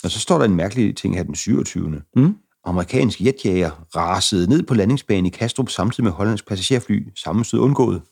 [0.04, 2.02] Og så står der en mærkelig ting her den 27.
[2.16, 2.36] Mm.
[2.64, 7.08] Amerikansk jetjager rasede ned på landingsbanen i Kastrup samtidig med hollandsk passagerfly.
[7.16, 8.02] Sammenstød undgået.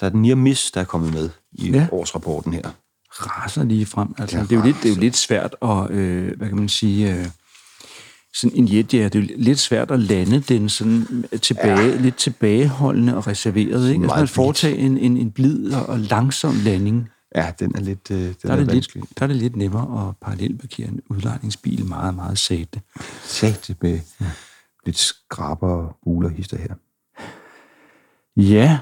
[0.00, 1.76] Der er den near miss, der er kommet med i Ja.
[1.78, 1.88] ja.
[1.92, 2.70] årsrapporten her.
[3.12, 4.14] raser lige frem.
[4.18, 6.56] Altså, Det det, er jo lidt, det er jo lidt svært at, øh, hvad kan
[6.56, 7.26] man sige, øh,
[8.34, 11.96] sådan en jet, ja, det er jo lidt svært at lande den sådan tilbage, ja.
[11.96, 13.90] lidt tilbageholdende og reserveret.
[13.90, 14.02] Ikke?
[14.02, 17.08] Altså, man foretage en, en, en blid og, og langsom landing.
[17.34, 19.02] Ja, den er lidt, øh, den Der er, det vanskelig.
[19.02, 22.80] lidt, der er det lidt nemmere at parallelparkere en udlejningsbil meget, meget sate.
[23.24, 24.26] Sat med ja.
[24.86, 26.74] lidt skraber og buler hister her.
[28.36, 28.78] Ja.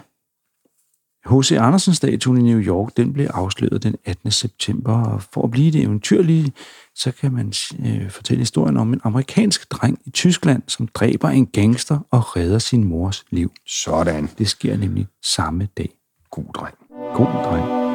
[1.30, 1.52] H.C.
[1.52, 4.30] Andersen-statuen i New York, den blev afsløret den 18.
[4.30, 6.52] september, og for at blive det eventyrlige,
[6.94, 7.52] så kan man
[7.86, 12.58] øh, fortælle historien om en amerikansk dreng i Tyskland, som dræber en gangster og redder
[12.58, 13.52] sin mors liv.
[13.66, 14.28] Sådan.
[14.38, 15.90] Det sker nemlig samme dag.
[16.30, 16.74] God dreng.
[17.14, 17.88] God dreng.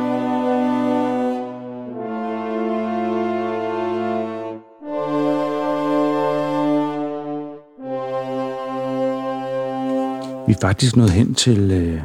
[10.48, 12.02] Vi er faktisk nået hen til øh,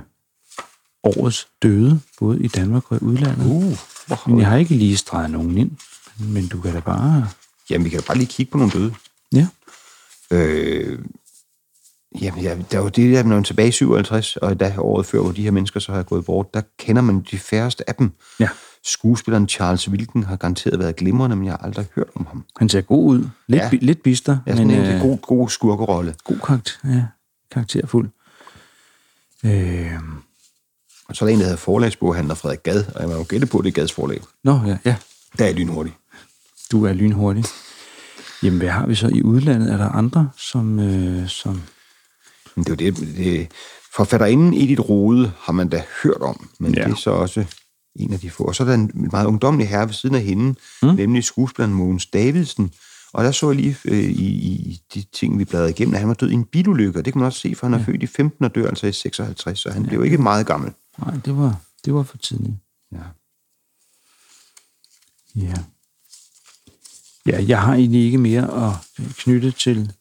[1.09, 3.47] årets døde, både i Danmark og i udlandet.
[3.47, 3.77] Uh,
[4.27, 5.71] Men jeg har ikke lige streget nogen ind.
[6.19, 7.29] Men du kan da bare...
[7.71, 8.95] Jamen, vi kan da bare lige kigge på nogle døde.
[9.33, 9.47] Ja.
[10.31, 10.99] Øh,
[12.21, 14.75] jamen, ja, der er jo det der, når man er tilbage i 57, og da
[14.79, 17.89] året før, hvor de her mennesker så har gået bort, der kender man de færreste
[17.89, 18.11] af dem.
[18.41, 18.49] Ja.
[18.85, 22.45] Skuespilleren Charles Wilken har garanteret været glimrende, men jeg har aldrig hørt om ham.
[22.59, 23.19] Han ser god ud.
[23.47, 23.69] Lidt, Ja.
[23.73, 23.79] ja.
[23.81, 26.15] lidt bister, Ja, sådan men en øh, god, god skurkerolle.
[26.25, 27.05] god karakter, ja,
[27.51, 28.09] karakterfuld.
[29.45, 29.93] Øh,
[31.09, 33.47] Og så er der en, der hedder forlagsboghandler Frederik Gad, og jeg må jo gætte
[33.47, 34.21] på, det er Gads forlag.
[34.45, 34.97] nå, ja, ja,
[35.39, 35.97] Der er lynhurtigt.
[36.73, 37.45] du er lynhurtig.
[38.43, 39.73] Jamen, hvad har vi så i udlandet?
[39.73, 40.79] Er der andre, som...
[40.79, 41.63] Øh, som
[42.57, 43.53] Men det er jo det, det
[43.97, 46.81] forfatterinden Edith Rode har man da hørt om, men ja.
[46.81, 46.87] Ja.
[46.87, 47.45] det er så også
[47.97, 48.45] en af de få.
[48.45, 50.89] Og så er der en meget ungdomlig herre ved siden af hende, mm.
[50.89, 52.71] nemlig skuespilleren Mogens Davidsen.
[53.13, 54.29] Og der så jeg lige øh, i,
[54.71, 57.13] i de ting, vi bladrede igennem, at han var død i en bilulykke, og det
[57.13, 59.59] kan man også se, for han er født i 15 og dør altså i 56,
[59.59, 59.89] så han ja.
[59.89, 60.73] blev ikke meget gammel.
[60.99, 62.55] Nej, det var, det var for tidligt.
[62.93, 62.99] Ja.
[65.37, 65.55] Ja.
[67.27, 69.93] Ja, jeg har egentlig ikke mere at knytte til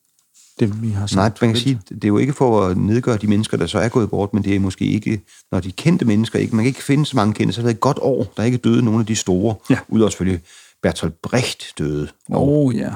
[0.60, 1.16] dem, vi har sagt.
[1.42, 3.80] Nej, man kan sige, det er jo ikke for at nedgøre de mennesker, der så
[3.80, 6.68] er gået bort, men det er måske ikke, når de kendte mennesker ikke, man kan
[6.68, 8.82] ikke finde så mange kendte, så er det et godt år, der er ikke døde
[8.86, 9.80] nogen af de store, Ja.
[9.88, 10.42] udover selvfølgelig
[10.82, 12.94] Bertolt Brecht døde, Åh, oh, ja.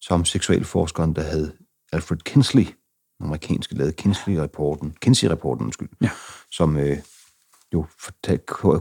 [0.00, 1.52] som seksualforskeren, der hed
[1.92, 2.64] Alfred Kinsley,
[3.18, 6.10] den amerikanske lavede Kinsley-rapporten, Kinsey-rapporten, undskyld, Ja.
[6.50, 6.98] som øh,
[7.72, 7.86] jo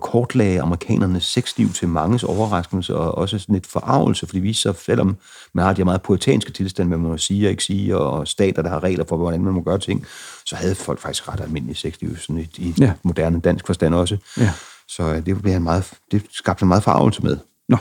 [0.01, 5.17] kortlagde amerikanernes sexliv til manges overraskelse og også sådan lidt forarvelse, fordi viser sig, selvom
[5.53, 8.61] man har de meget puritanske tilstande, hvad man må sige og ikke sige, og stater,
[8.61, 10.05] der har regler for, hvordan man må gøre ting,
[10.45, 12.93] så havde folk faktisk ret almindelige sexliv sådan i, i Ja.
[13.03, 14.17] moderne dansk forstand også.
[14.37, 14.51] Ja.
[14.87, 17.37] Så øh, det, blev han meget, det skabte en meget forarvelse med.
[17.69, 17.77] Nå,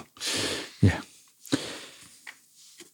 [0.83, 0.93] ja.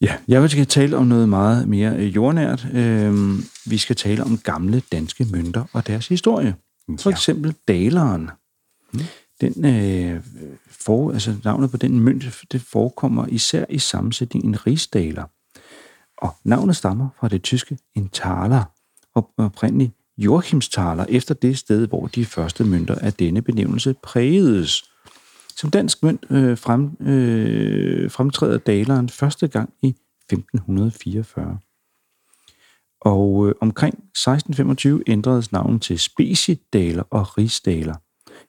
[0.01, 2.67] Ja, jeg vil skal tale om noget meget mere øh, jordnært.
[2.73, 6.55] Øhm, vi skal tale om gamle danske mønter og deres historie.
[6.99, 7.13] For Ja.
[7.15, 8.29] eksempel daleren.
[9.41, 10.23] Den, øh,
[10.67, 15.23] for, altså navnet på den mønt, det forekommer især i sammensætningen en rigsdaler.
[16.17, 18.63] Og navnet stammer fra det tyske en taler,
[19.15, 24.83] og oprindeligt Joachimstaler, efter det sted, hvor de første mønter af denne benævnelse prægedes.
[25.57, 29.87] Som dansk mønt øh, frem, øh, fremtræder daleren første gang i
[30.31, 31.59] 1544.
[33.05, 37.95] Og øh, omkring 1625 ændredes navnet til speciedaler og rigsdaler.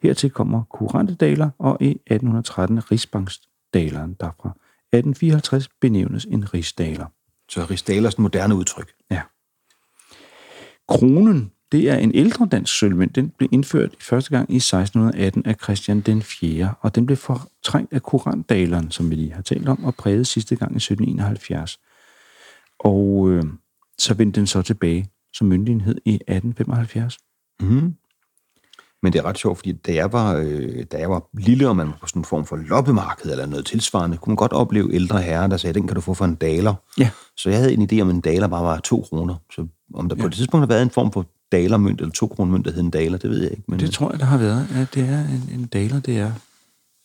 [0.02, 7.06] Hertil kommer kurrentedaler, og i 1813 rigsbanksdaleren, der fra 1854 benævnes en rigsdaler.
[7.48, 8.92] Så Rigsdalers moderne udtryk.
[9.10, 9.22] Ja.
[10.88, 13.14] Kronen, det er en ældre dansk sølvmønt.
[13.14, 17.92] Den blev indført første gang i 1618 af Christian den 4., og den blev fortrængt
[17.92, 21.80] af kurantdaleren, som vi lige har talt om, og præget sidste gang i 1771.
[22.78, 23.44] Og øh,
[23.98, 27.18] så vendte den så tilbage som myndighed i 1875.
[27.60, 27.94] Mm.
[29.02, 31.76] Men det er ret sjovt, fordi da jeg var, øh, da jeg var lille, og
[31.76, 34.94] man var på sådan en form for loppemarked eller noget tilsvarende, kunne man godt opleve
[34.94, 36.74] ældre herrer, der sagde, den kan du få for en daler.
[36.98, 37.10] Ja.
[37.36, 39.34] Så jeg havde en idé om, en daler bare var to kroner.
[39.54, 40.22] Så om der ja.
[40.22, 42.82] på et tidspunkt har været en form for dalermønt, eller to kroner mønt, der hed
[42.82, 43.62] en daler, det ved jeg ikke.
[43.68, 44.68] Men, Det tror jeg, der har været.
[44.74, 46.32] Ja, det er en, en daler, det er...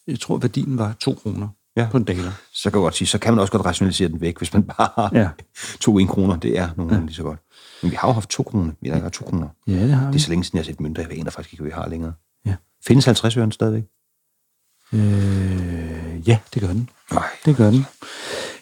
[0.08, 1.47] Jeg tror, værdien var 2 kroner
[1.78, 1.88] Ja.
[1.92, 2.32] på en daler.
[2.54, 4.64] så kan jeg godt sige, så kan man også godt rationalisere den væk, hvis man
[4.64, 5.30] bare har Ja.
[5.82, 6.36] to en kroner.
[6.38, 7.40] Det er nogle gange lige så godt.
[7.82, 8.72] Men vi har jo haft to kroner.
[8.82, 9.48] Vi har to kroner.
[9.68, 10.18] Ja, det har Det vi.
[10.18, 11.02] er så længe siden, jeg har set mønter.
[11.02, 12.14] Jeg aner faktisk ikke, hvad vi har længere.
[12.46, 12.56] Ja.
[12.88, 13.84] Findes 50 øre stadigvæk?
[14.94, 16.90] Øh, ja, det gør den.
[17.12, 17.28] Nej.
[17.46, 17.86] Det gør den.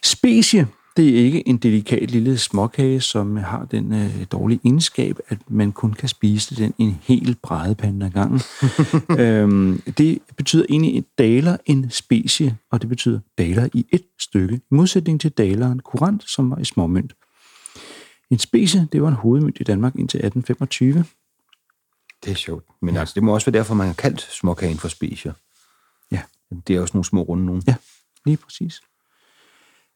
[0.03, 0.67] Specie,
[0.99, 5.71] det er ikke en delikat lille småkage, som har den øh, dårlige egenskab, at man
[5.71, 8.41] kun kan spise den en hel brædepande ad gangen.
[9.23, 14.55] øhm, det betyder egentlig et daler en specie, og det betyder daler i et stykke,
[14.55, 17.13] i modsætning til daleren kurant, som var i småmønt.
[18.29, 21.05] En specie, det var en hovedmønt i Danmark indtil 1825.
[22.25, 22.65] Det er sjovt.
[22.81, 22.99] Men ja.
[22.99, 25.33] altså, det må også være derfor, man har kaldt småkagen for specier.
[26.11, 26.21] Ja.
[26.67, 27.61] Det er også nogle små runde nogle.
[27.67, 27.75] Ja,
[28.25, 28.81] lige præcis.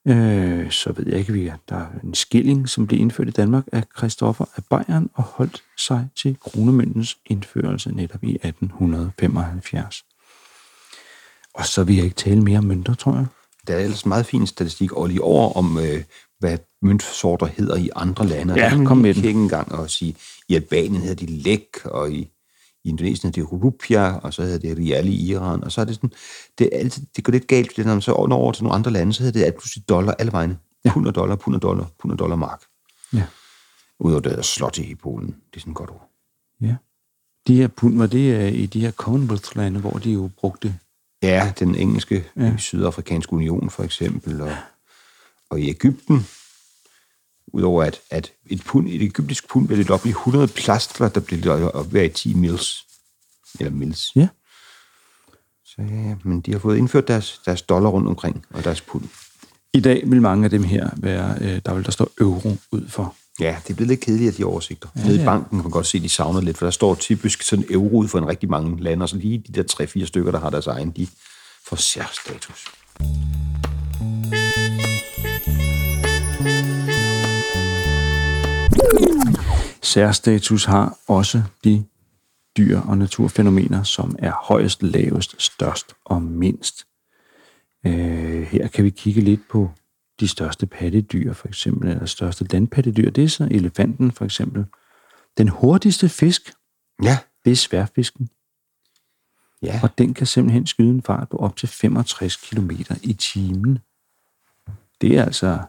[0.08, 3.64] Øh, så ved jeg ikke, at der er en skilling, som blev indført i Danmark
[3.72, 10.04] af Christoffer af Bayern og holdt sig til kronemøntens indførelse netop i 1875.
[11.54, 13.26] Og så vil jeg ikke tale mere om mønter, tror jeg.
[13.68, 16.04] Der er ellers meget fin statistik over lige over om, øh,
[16.40, 18.54] hvad møntsorter hedder i andre lande.
[18.54, 19.24] Ja, der kan kom med den.
[19.24, 20.16] kigge en gang og sige,
[20.50, 22.30] i Albanien hedder de Lek, og i,
[22.84, 25.86] i Indonesien hedder det Rupia, og så hedder det Rial i Iran, og så er
[25.86, 26.12] det sådan,
[26.58, 28.76] det, er altid, det går lidt galt, fordi når man så når over til nogle
[28.76, 30.58] andre lande, så hedder det alt pludselig dollar alle vegne.
[30.86, 30.92] Ja.
[30.94, 32.62] Pund og dollar, pund og dollar, pund og dollar mark.
[33.14, 33.24] Ja.
[34.00, 35.28] Udover det der slot i Polen.
[35.28, 36.10] Det er sådan et godt ord.
[36.62, 36.76] ja.
[37.48, 40.80] De her pund, var det øh, i de her Commonwealth-lande, hvor de jo brugte...
[41.24, 42.58] Ja, den engelske, ja.
[42.58, 44.52] sydafrikanske union for eksempel, og,
[45.50, 46.28] og i Ægypten,
[47.54, 51.20] udover at, at et, pund, et egyptisk pund blev lidt op i 100 plastler, der
[51.20, 52.86] blev lidt op hver i 10 mils.
[53.60, 54.16] Eller mils.
[54.16, 54.28] Ja.
[55.66, 59.04] Så ja, men de har fået indført deres, deres dollar rundt omkring, og deres pund.
[59.74, 62.90] I dag vil mange af dem her være, øh, der vil der stå euro ud
[62.90, 63.16] for.
[63.40, 64.90] Ja, det er blevet lidt kedeligt, at de oversigter.
[64.96, 65.26] Ja, Nede i ja.
[65.26, 67.98] banken kan man godt se, at de savner lidt, for der står typisk sådan euro
[67.98, 70.50] ud for en rigtig mange lande, og så lige de der 3-4 stykker, der har
[70.50, 71.08] deres egen, de
[71.68, 72.68] får særstatus.
[79.82, 81.86] Særstatus har også de
[82.58, 86.88] dyr og naturfænomener, som er højest, lavest, størst og mindst.
[87.86, 89.72] Øh, her kan vi kigge lidt på
[90.20, 93.10] de største pattedyr, for eksempel, eller største landpattedyr.
[93.10, 94.66] Det er så elefanten, for eksempel.
[95.38, 96.54] Den hurtigste fisk,
[97.04, 98.30] Ja, det er sværfisken,
[99.62, 99.80] ja.
[99.84, 102.72] og den kan simpelthen skyde en fart på op til 65 km
[103.04, 103.80] i timen.
[105.02, 105.60] Det er altså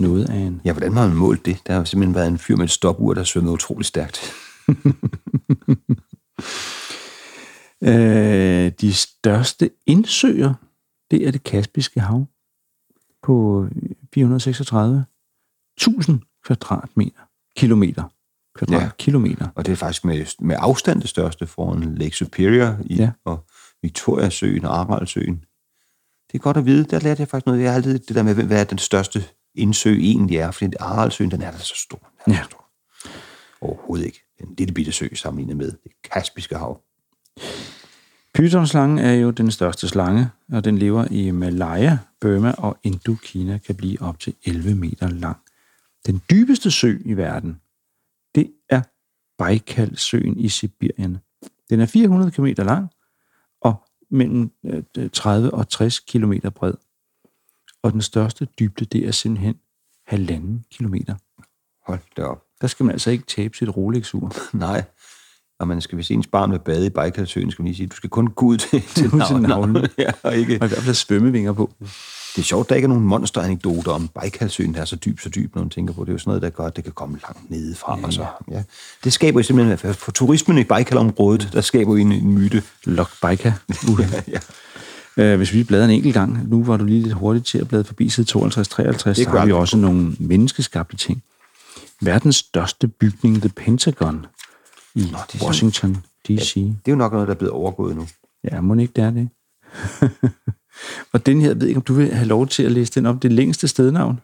[0.00, 0.60] noget af en...
[0.64, 1.58] Ja, hvordan har man målt det?
[1.66, 4.20] Der har jo simpelthen været en fyr med et stopur, der svømmede utrolig stærkt.
[7.82, 10.54] Øh, de største indsøer,
[11.10, 12.26] det er det Kaspiske hav
[13.22, 13.66] på
[14.16, 14.22] 436.000
[16.44, 17.20] kvadratmeter,
[17.56, 18.02] kilometer,
[18.54, 19.48] kvadratkilometer.
[19.54, 23.02] Og det er faktisk med, med afstand det største foran Lake Superior i, Ja.
[23.02, 23.10] ja.
[23.24, 23.44] og
[23.82, 25.44] Victoriasøen og Aralsøen.
[26.32, 26.84] Det er godt at vide.
[26.84, 27.60] Der lærte jeg faktisk noget.
[27.62, 31.30] Jeg har altid det der med, hvad er den største indsø egentlig er, fordi Aralsøen,
[31.30, 32.10] den er da så stor.
[32.24, 32.42] Den er Ja.
[32.42, 32.64] så stor.
[33.60, 34.20] Overhovedet ikke.
[34.40, 36.80] Er en lille bitte sø sammenlignet med det Kaspiske hav.
[38.34, 43.74] Pythonslangen er jo den største slange, og den lever i Malaya, Burma og Indokina, kan
[43.74, 45.36] blive op til 11 meter lang.
[46.06, 47.60] Den dybeste sø i verden,
[48.34, 48.82] det er
[49.38, 51.18] Baikalsøen i Sibirien.
[51.70, 52.88] Den er 400 km lang
[53.60, 53.74] og
[54.10, 56.74] mellem øh, 30 og 60 km bred.
[57.82, 59.54] Og den største dybde, det er simpelthen
[60.06, 61.14] halvanden kilometer.
[61.86, 62.42] Hold da op.
[62.60, 64.32] Der skal man altså ikke tabe sit Rolex-ur.
[64.56, 64.84] Nej.
[65.60, 67.96] Og man skal, hvis ens barn vil bade i Bajkalsøen, skal man lige sige, du
[67.96, 69.42] skal kun gå ud til, til navlen.
[69.42, 69.88] navlen.
[69.98, 71.72] ja, og ikke, Og i hvert fald svømmevinger på.
[72.36, 75.28] Det er sjovt, der ikke er nogen monsteranekdoter om Bajkalsøen, der er så dyb, så
[75.28, 76.04] dyb, når man tænker på.
[76.04, 77.98] Det er jo sådan noget, der gør, at det kan komme langt nedefra.
[77.98, 78.62] Ja, og så, ja.
[79.04, 82.62] Det skaber jo simpelthen, for turismen i Bajkalområdet, der skaber jo en, en myte.
[82.84, 83.52] Lok Baika.
[83.88, 84.00] Uh.
[84.28, 84.38] ja.
[85.16, 87.68] Øh, hvis vi bladrer en enkelt gang, nu var du lige lidt hurtigt til at
[87.68, 91.22] bladre forbi side 52-53, så har vi også nogle menneskeskabte ting.
[92.00, 94.26] Verdens største bygning, The Pentagon,
[94.94, 95.94] i det er sådan- Washington,
[96.28, 96.54] D.C.
[96.54, 98.06] Det er jo nok noget, der er blevet overgået nu.
[98.52, 99.28] Ja, må ikke det er det?
[101.12, 103.06] og den her, jeg ved ikke, om du vil have lov til at læse den
[103.06, 104.20] op, det længste stednavn.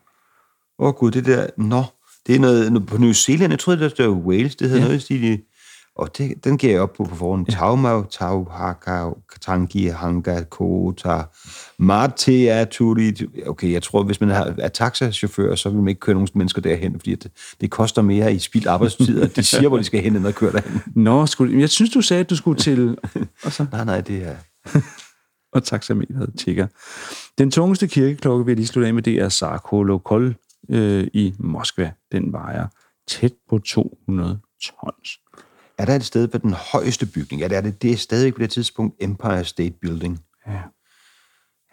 [0.79, 1.85] Åh oh, gud, det der, nå,
[2.27, 4.89] det er noget, på New Zealand, jeg troede, det var Wales, det hedder ja.
[4.89, 5.41] noget i stil
[5.97, 7.47] og det, den giver jeg op på på forhånd.
[7.49, 7.55] Ja.
[7.55, 11.23] Taumau, Tau, Haka, Katangi, Hanga, Kota,
[11.79, 13.13] Matea, Turi.
[13.47, 16.93] Okay, jeg tror, hvis man er, taxachauffør, så vil man ikke køre nogen mennesker derhen,
[17.01, 17.31] fordi det,
[17.61, 20.35] det koster mere i spildt arbejdstid, at de siger, hvor de skal hen, end at
[20.35, 20.83] køre derhen.
[20.95, 22.99] Nå, skulle, jeg synes, du sagde, at du skulle til...
[23.45, 24.37] og så Nej, nej, det er...
[25.55, 26.67] og taxameteret tigger.
[27.39, 30.37] Den tungeste kirkeklokke, vil jeg lige slutte af med, det er Sarkolokol
[30.71, 31.93] øh, i Moskva.
[32.13, 32.67] Den vejer
[33.09, 35.21] tæt på 200 tons.
[35.79, 37.43] Er der et sted på den højeste bygning?
[37.43, 37.83] Ja, det er det.
[37.83, 40.21] Det er stadigvæk på det tidspunkt Empire State Building.
[40.47, 40.61] Ja.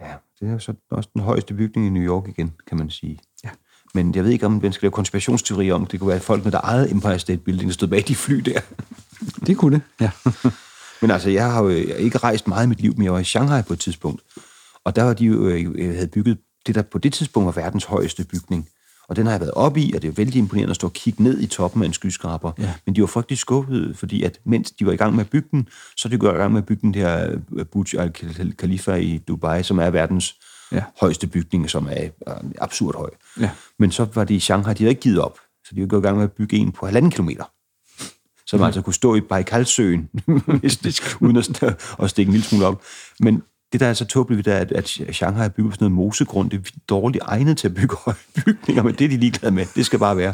[0.02, 2.90] Ja, det er jo så også den højeste bygning i New York igen, kan man
[2.90, 3.20] sige.
[3.44, 3.50] Ja.
[3.94, 6.62] Men jeg ved ikke, om man skal lave konspirationsteorier om, det kunne være folk, der
[6.62, 8.60] ejede Empire State Building, der stod bag de fly der.
[9.48, 10.12] Det kunne det, ja.
[11.02, 13.24] Men altså, jeg har jo ikke rejst meget i mit liv, men jeg var i
[13.24, 14.22] Shanghai på et tidspunkt.
[14.84, 16.38] Og der var de jo, øh, havde bygget
[16.68, 18.70] det, der på det tidspunkt var verdens højeste bygning.
[19.14, 20.94] Og den har jeg været oppe i, og det er vældig imponerende at stå og
[20.94, 22.52] kigge ned i toppen af en skyskraber.
[22.60, 22.74] Ja.
[22.86, 25.48] Men de var frygtelig skuffede, fordi at mens de var i gang med at bygge
[25.52, 28.12] den, så de gået i gang med at bygge den der øh, Burj Al
[28.58, 30.36] Khalifa i Dubai, som er verdens
[30.72, 30.84] Ja.
[31.02, 33.10] højeste bygning, som er øh, absurd høj.
[33.40, 33.50] Ja.
[33.80, 35.40] Men så var de i Shanghai, de havde ikke givet op.
[35.66, 37.44] Så de var gået i gang med at bygge en på halvanden kilometer.
[38.48, 38.60] Så Mhm.
[38.62, 40.10] man altså kunne stå i Baikalsøen,
[41.22, 41.64] uden at,
[42.02, 42.82] at stikke en lille smule op.
[43.20, 43.44] Men
[43.74, 46.50] det, der er så tåbeligt, det er, at, at Shanghai bygger sådan noget mosegrund.
[46.50, 48.16] Det er dårligt egnet til at bygge høje
[48.46, 49.66] bygninger, men det er de ligeglade med.
[49.76, 50.34] Det skal bare være.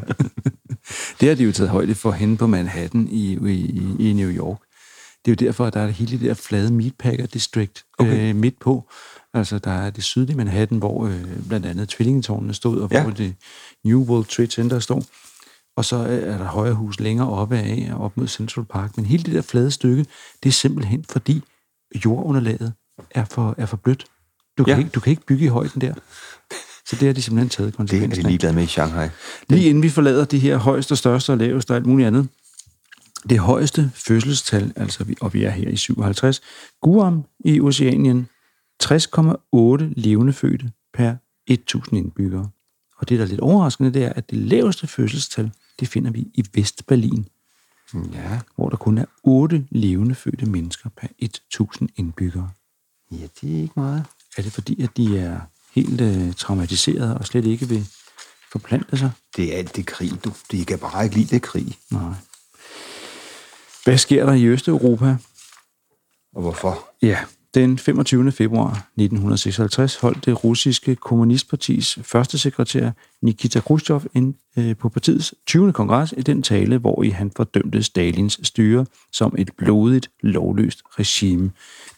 [1.19, 4.57] det har de jo taget højde for henne på Manhattan i, i, i New York.
[5.25, 8.29] Det er jo derfor, at der er hele det der flade Meatpacker District okay.
[8.29, 8.89] øh, midt på.
[9.33, 13.03] Altså, der er det sydlige Manhattan, hvor øh, blandt andet tvillingetårnene stod, og ja.
[13.03, 13.35] hvor det
[13.85, 15.01] New World Trade Center stod.
[15.77, 18.97] Og så er der højre hus længere oppe af, op mod Central Park.
[18.97, 20.05] Men hele det der flade stykke,
[20.43, 21.41] det er simpelthen fordi
[22.05, 22.73] jordunderlaget
[23.11, 24.05] er for, er for blødt.
[24.57, 24.77] Du kan, ja.
[24.77, 25.93] ikke, du kan ikke bygge i højden der.
[26.85, 29.09] Så det har de simpelthen taget konsekvensen Det er de ligeglade med i Shanghai.
[29.49, 32.27] Lige inden vi forlader de her højeste, største og laveste og alt muligt andet.
[33.29, 36.41] Det højeste fødselstal, altså vi, og vi er her i 57,
[36.81, 38.27] Guam i Oceanien,
[38.83, 41.15] 60,8 levende fødte per
[41.47, 42.49] 1000 indbyggere.
[42.97, 46.19] Og det, der er lidt overraskende, det er, at det laveste fødselstal, det finder vi
[46.33, 47.27] i Vestberlin,
[47.93, 48.39] ja.
[48.55, 52.49] hvor der kun er 8 levende fødte mennesker per 1000 indbyggere.
[53.11, 54.05] Ja, det er ikke meget.
[54.37, 55.39] Er det fordi, at de er
[55.75, 57.87] helt uh, traumatiseret og slet ikke vil
[58.51, 59.11] forplante sig?
[59.35, 60.33] Det er alt det krig, du.
[60.51, 61.77] Det kan bare ikke lide det krig.
[61.91, 62.13] Nej.
[63.83, 65.17] Hvad sker der i Østeuropa?
[66.35, 66.89] Og hvorfor?
[67.01, 67.19] Ja,
[67.53, 68.31] den 25.
[68.31, 72.91] februar 1956 holdt det russiske kommunistpartis første sekretær
[73.21, 75.73] Nikita Khrushchev en, øh, på partiets 20.
[75.73, 81.51] kongres i den tale, hvor i han fordømte Stalins styre som et blodigt, lovløst regime,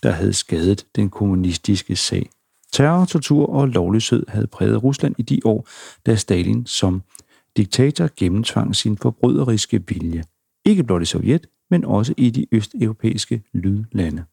[0.04, 2.30] der havde skadet den kommunistiske sag.
[2.74, 5.68] Terror, tortur og lovløshed havde præget Rusland i de år,
[6.06, 7.02] da Stalin som
[7.58, 10.24] diktator gennemtvang sin forbryderiske vilje.
[10.66, 14.24] Ikke blot i Sovjet, men også i de østeuropæiske lydlande.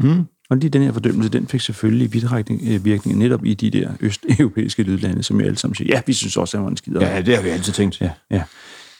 [0.00, 0.24] Mm.
[0.50, 4.82] Og lige den her fordømmelse, den fik selvfølgelig vidtrækning virkning netop i de der østeuropæiske
[4.82, 7.06] lydlande, som jeg alle sammen siger, ja, vi synes også, at han var en skider.
[7.06, 8.00] Ja, det har vi altid tænkt.
[8.00, 8.42] Ja, ja.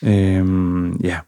[0.02, 1.18] Øhm, ja.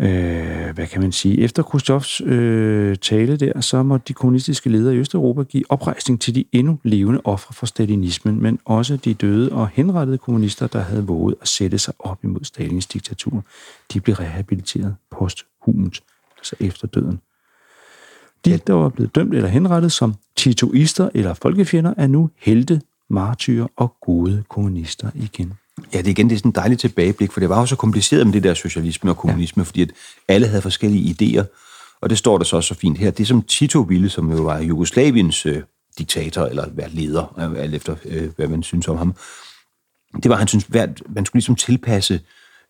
[0.00, 1.40] Øh, hvad kan man sige?
[1.40, 6.34] Efter Khrushchevs øh, tale der, så må de kommunistiske ledere i Østeuropa give oprejsning til
[6.34, 11.06] de endnu levende ofre for stalinismen, men også de døde og henrettede kommunister, der havde
[11.06, 13.44] våget at sætte sig op imod Stalins diktatur.
[13.92, 16.02] De blev rehabiliteret posthumt,
[16.38, 17.20] altså efter døden.
[18.44, 22.80] De, der var blevet dømt eller henrettet som titoister eller folkefjender, er nu helte,
[23.10, 25.52] martyrer og gode kommunister igen.
[25.92, 27.76] Ja, det er igen det er sådan et dejligt tilbageblik, for det var jo så
[27.76, 29.64] kompliceret med det der socialisme og kommunisme, ja.
[29.64, 29.90] fordi at
[30.28, 31.44] alle havde forskellige idéer,
[32.00, 33.10] og det står der så også så fint her.
[33.10, 35.62] Det som Tito ville, som jo var Jugoslaviens øh,
[35.98, 39.14] diktator, eller hvad leder, øh, alt efter øh, hvad man synes om ham,
[40.22, 42.20] det var, at han synes, at man skulle ligesom tilpasse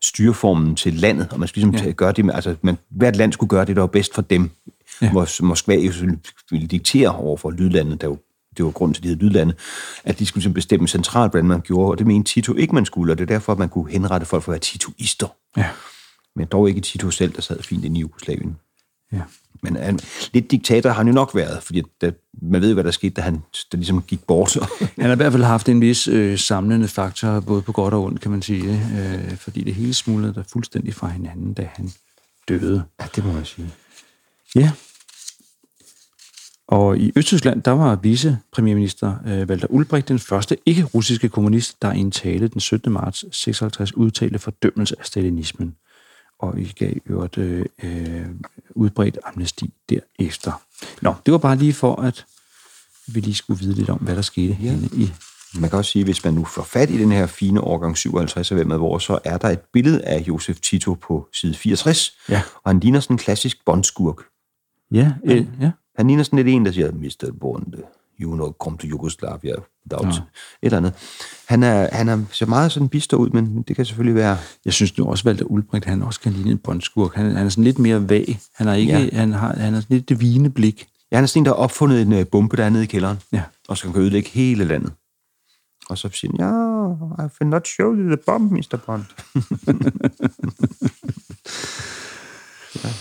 [0.01, 1.91] styreformen til landet, og man skulle ligesom ja.
[1.91, 4.49] gøre det med, altså man, hvert land skulle gøre det, der var bedst for dem,
[5.01, 5.11] ja.
[5.11, 5.91] hvor Moskva jo
[6.51, 8.17] ville diktere over for lydlandet, der jo
[8.57, 9.53] det var grund til, at de lydlande,
[10.03, 13.13] at de skulle bestemme centralt, hvordan man gjorde, og det mente Tito ikke, man skulle,
[13.13, 15.27] og det er derfor, at man kunne henrette folk for at være titoister.
[15.57, 15.69] Ja.
[16.35, 18.57] Men dog ikke Tito selv, der sad fint inde i Jugoslavien.
[19.11, 19.21] Ja.
[19.61, 19.99] Men han,
[20.33, 23.21] lidt diktator har han jo nok været, fordi der, man ved, hvad der skete, da
[23.21, 23.41] han
[23.71, 24.57] der ligesom gik bort.
[24.99, 28.03] han har i hvert fald haft en vis øh, samlende faktor, både på godt og
[28.03, 28.71] ondt, kan man sige.
[28.71, 31.91] Øh, fordi det hele smuldrede der fuldstændig fra hinanden, da han
[32.49, 32.83] døde.
[32.99, 33.69] Ja, det må man sige.
[34.55, 34.71] Ja,
[36.71, 41.99] og i Østtyskland, der var vicepremierminister øh, Walter Ulbricht den første ikke-russiske kommunist, der i
[41.99, 42.93] en tale den 17.
[42.93, 45.75] marts 56 udtalte fordømmelse af stalinismen.
[46.39, 48.25] Og I gav øvrigt øh,
[48.69, 50.61] udbredt amnesti derefter.
[51.01, 52.25] Nå, det var bare lige for, at
[53.07, 54.69] vi lige skulle vide lidt om, hvad der skete ja.
[54.69, 55.11] henne i
[55.55, 57.97] man kan også sige, at hvis man nu får fat i den her fine årgang
[57.97, 62.17] 57 af Hvem hvor, så er der et billede af Josef Tito på side 64,
[62.29, 62.41] ja.
[62.63, 64.23] og han ligner sådan en klassisk bondskurk.
[64.91, 65.71] Ja, øh, ja.
[65.99, 67.31] Han ligner sådan lidt en, der siger, Mr.
[67.39, 67.73] Bond,
[68.21, 70.21] you know, come to Yugoslavia without ja.
[70.21, 70.23] et
[70.61, 70.93] eller andet.
[71.47, 74.37] Han er, han er, ser meget sådan bister ud, men det kan selvfølgelig være...
[74.65, 77.15] Jeg synes nu også, Walter Ulbricht, han også kan ligne en bondskurk.
[77.15, 78.39] Han, han er sådan lidt mere vag.
[78.55, 79.09] Han, er ikke, ja.
[79.17, 80.87] han, har, han har sådan lidt det vine blik.
[81.11, 83.17] Ja, han er sådan en, der har opfundet en uh, bombe dernede i kælderen.
[83.31, 83.43] Ja.
[83.67, 84.91] Og så kan han ødelægge hele landet.
[85.89, 88.77] Og så siger han, ja, I will not show you the bomb, Mr.
[88.85, 89.03] Bond.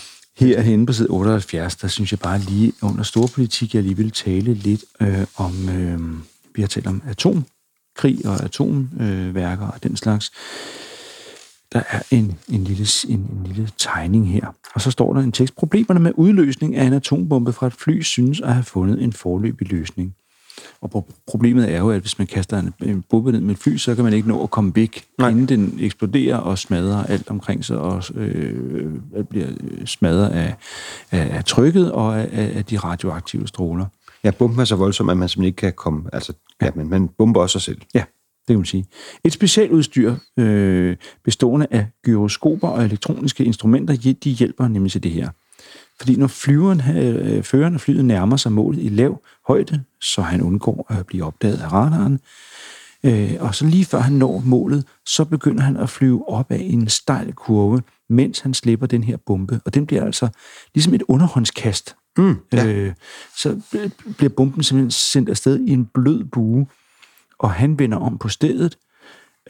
[0.39, 4.55] Herhenne på side 78, der synes jeg bare lige under storpolitik, jeg lige vil tale
[4.55, 6.01] lidt øh, om, øh,
[6.55, 10.33] vi har talt om atomkrig og atomværker øh, og den slags.
[11.73, 15.33] Der er en, en, lille, en, en lille tegning her, og så står der en
[15.33, 15.57] tekst.
[15.57, 19.69] Problemerne med udløsning af en atombombe fra et fly synes at have fundet en forløbig
[19.69, 20.15] løsning.
[20.81, 23.95] Og problemet er jo, at hvis man kaster en bombe ned med et fly, så
[23.95, 25.29] kan man ikke nå at komme væk, Nej.
[25.29, 28.93] inden den eksploderer og smadrer alt omkring sig, og øh,
[29.31, 29.47] bliver
[29.85, 30.55] smadret af,
[31.11, 33.87] af, af trykket og af, af de radioaktive stråler.
[34.25, 36.03] Ja, bomben er så voldsom, at man simpelthen ikke kan komme...
[36.13, 37.81] Altså, ja, ja men man bomber også sig selv.
[37.95, 38.05] Ja,
[38.49, 38.87] det kan man sige.
[39.25, 45.29] Et specialudstyr øh, bestående af gyroskoper og elektroniske instrumenter, de hjælper nemlig til det her.
[45.99, 50.41] Fordi når flyveren, øh, føreren af flyet nærmer sig målet i lav højde, så han
[50.41, 52.21] undgår at blive opdaget af radaren,
[53.05, 56.61] øh, og så lige før han når målet, så begynder han at flyve op af
[56.61, 59.61] en stejl kurve, mens han slipper den her bombe.
[59.65, 60.29] Og den bliver altså
[60.75, 61.97] ligesom et underhåndskast.
[62.17, 62.67] Mm, ja.
[62.67, 62.95] Øh,
[63.37, 63.61] så
[64.17, 66.67] bliver bomben simpelthen sendt afsted i en blød bue,
[67.39, 68.79] og han vender om på stedet,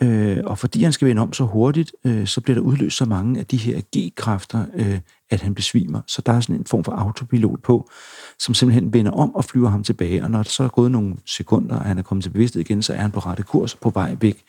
[0.01, 3.05] øh, og fordi han skal vende om så hurtigt, øh, så bliver der udløst så
[3.05, 4.99] mange af de her G-kræfter, øh,
[5.30, 6.01] at han besvimer.
[6.07, 7.90] Så der er sådan en form for autopilot på,
[8.38, 11.16] som simpelthen vender om og flyver ham tilbage, og når der så er gået nogle
[11.26, 13.90] sekunder, og han er kommet til bevidsthed igen, så er han på rette kurs på
[13.90, 14.44] vej væk,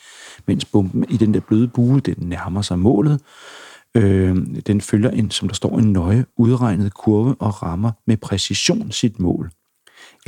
[0.47, 3.21] mens bomben i den der bløde bue, den nærmer sig målet,
[3.97, 4.37] Øh,
[4.67, 9.19] den følger en, som der står, en nøje udregnet kurve og rammer med præcision sit
[9.19, 9.51] mål.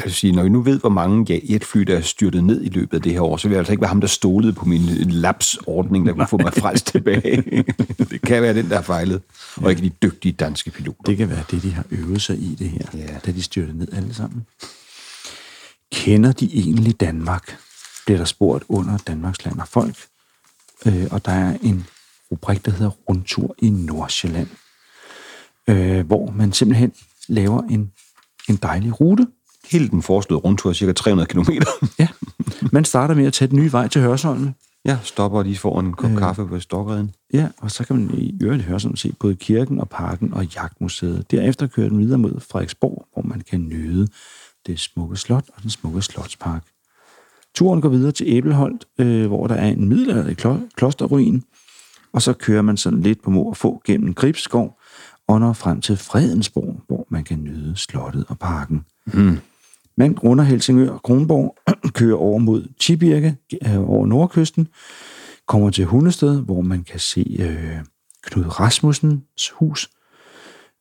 [0.01, 2.69] Jeg vil sige, når vi nu ved, hvor mange jetfly, der er styrtet ned i
[2.69, 4.65] løbet af det her år, så vil jeg altså ikke være ham, der stolede på
[4.65, 4.81] min
[5.11, 7.63] lapsordning, der kunne få mig frelst tilbage.
[8.11, 9.21] det kan være den, der har fejlet,
[9.55, 11.03] og ikke de dygtige danske piloter.
[11.05, 13.17] Det kan være det, de har øvet sig i det her, Ja.
[13.25, 14.45] da de styrtede ned alle sammen.
[15.91, 17.57] Kender de egentlig Danmark?
[18.05, 19.95] Bliver der spurgt under Danmarks Land og Folk.
[20.85, 21.85] Øh, og der er en
[22.31, 24.47] rubrik, der hedder Rundtur i Nordsjælland,
[25.67, 26.93] øh, hvor man simpelthen
[27.27, 27.91] laver en,
[28.49, 29.27] en dejlig rute.
[29.71, 31.51] Hele den foreslåede rundtur cirka 300 km.
[31.99, 32.07] Ja,
[32.71, 34.49] man starter med at tage den nye vej til Hørsholm.
[34.85, 37.11] Jeg stopper lige får en kop kaffe på Stokkereden.
[37.33, 40.45] Ja, og så kan man i øvrigt høre sådan se både kirken og parken og
[40.45, 41.31] jagtmuseet.
[41.31, 44.07] Derefter kører den videre mod Frederiksborg, hvor man kan nyde
[44.67, 46.63] det smukke slot og den smukke slotspark.
[47.55, 51.43] Turen går videre til Æbelholt, øh, hvor der er en middelalderlig klo- klosterruin,
[52.13, 54.79] og så kører man sådan lidt på må og få gennem Gribskov
[55.27, 58.85] og når frem til Fredensborg, hvor man kan nyde slottet og parken.
[59.05, 59.37] Mm.
[60.01, 61.55] Man runder Helsingør og Kronborg,
[61.99, 63.35] kører over mod Tibirke,
[63.67, 64.67] øh, over nordkysten,
[65.47, 67.77] kommer til Hundested, hvor man kan se øh,
[68.23, 69.89] Knud Rasmussens hus,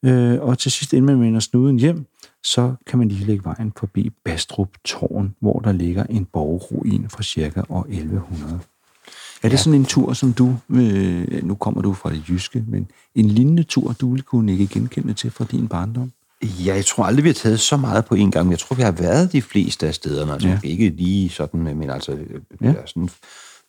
[0.05, 2.07] øh, og til sidst, inden man vender snuden hjem,
[2.43, 7.23] så kan man lige lægge vejen forbi Bastrup Tårn, hvor der ligger en borgruin fra
[7.23, 8.61] cirka år 1100.
[9.43, 9.57] Er det Ja.
[9.57, 13.62] sådan en tur, som du, øh, nu kommer du fra det jyske, men en lignende
[13.62, 16.12] tur, du ville kunne ikke genkende til fra din barndom?
[16.43, 18.47] Ja, jeg tror aldrig, vi har taget så meget på en gang.
[18.47, 20.32] men Jeg tror, vi har været de fleste af stederne.
[20.32, 20.59] Altså, Ja.
[20.64, 20.68] ja.
[20.68, 22.66] Ikke lige sådan, men altså, øh, Ja.
[22.70, 23.09] har sådan,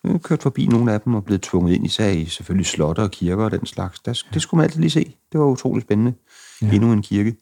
[0.06, 3.12] øh, kørt forbi nogle af dem og blevet tvunget ind, især i selvfølgelig slotter og
[3.12, 4.00] kirker og den slags.
[4.00, 5.16] Der, det skulle man altid lige se.
[5.32, 6.14] Det var utroligt spændende.
[6.62, 6.68] Ja.
[6.68, 6.74] Ja.
[6.74, 7.36] Endnu en kirke.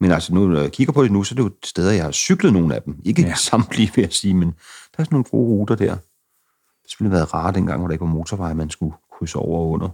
[0.00, 2.04] Men altså, nu, når jeg kigger på det nu, så er det jo steder, jeg
[2.04, 2.96] har cyklet nogle af dem.
[3.04, 3.28] Ikke Ja.
[3.28, 3.34] ja.
[3.50, 4.54] samtlige, vil jeg sige, men der
[4.98, 5.94] er sådan nogle gode ruter der.
[6.82, 9.58] Det skulle have været rart dengang, hvor der ikke var motorvej, man skulle krydse over
[9.60, 9.88] og under.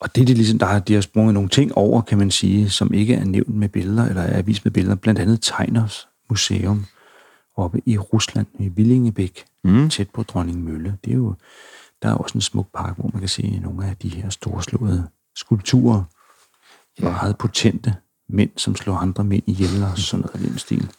[0.00, 2.30] Og det er de ligesom, der har, de har sprunget nogle ting over, kan man
[2.30, 4.96] sige, som ikke er nævnt med billeder, eller er vist med billeder.
[4.96, 6.86] Blandt andet Tegners Museum
[7.56, 9.90] oppe i Rusland, i Villingebæk, mm.
[9.90, 10.98] tæt på Dronning Mølle.
[11.04, 11.34] Det er jo,
[12.02, 15.08] der er også en smuk park, hvor man kan se nogle af de her storslåede
[15.36, 16.02] skulpturer.
[17.00, 17.10] Ja.
[17.10, 17.94] Meget potente
[18.28, 20.90] mænd, som slår andre mænd ihjel og sådan noget af den stil.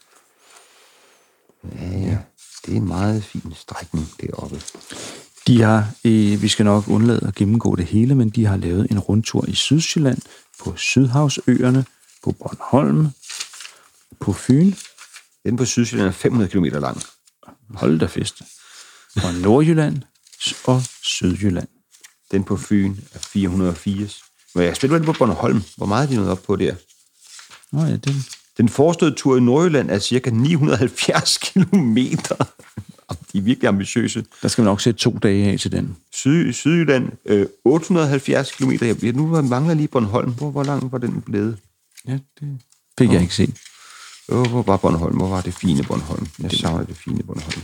[1.63, 2.17] Ja, ja.
[2.65, 4.61] Det er en meget fin strækning deroppe.
[5.47, 8.87] De har, øh, vi skal nok undlade at gennemgå det hele, men de har lavet
[8.91, 10.21] en rundtur i Sydsjælland,
[10.59, 11.85] på Sydhavsøerne,
[12.23, 13.07] på Bornholm,
[14.19, 14.73] på Fyn,
[15.45, 17.01] Den på Sydsjælland er 500 km lang.
[17.75, 18.41] hold da fest,
[19.15, 20.01] og Nordjylland
[20.65, 21.67] og Sydjylland.
[22.31, 24.21] Den på Fyn er 480.
[24.55, 25.63] Men jeg er spændt på Bornholm.
[25.77, 26.75] Hvor meget er de nået op på der?
[27.71, 28.25] Nå ja, den,
[28.57, 32.35] Den foreståede tur i Nordjylland er cirka 970 kilometer.
[33.33, 34.25] De er virkelig ambitiøse.
[34.41, 35.95] der skal man nok sætte to dage af til den.
[36.13, 38.95] Syd, Sydjylland, øh, 870 kilometer.
[39.03, 40.31] Jeg, nu mangler lige Bornholm.
[40.31, 41.57] Hvor, hvor lang var den blevet?
[42.07, 42.57] Ja, det
[42.99, 43.55] fik jeg ikke set.
[44.31, 45.17] Øh, hvor var Bornholm?
[45.17, 46.27] Hvor var det fine Bornholm?
[46.43, 47.61] Jeg savner det fine Bornholm.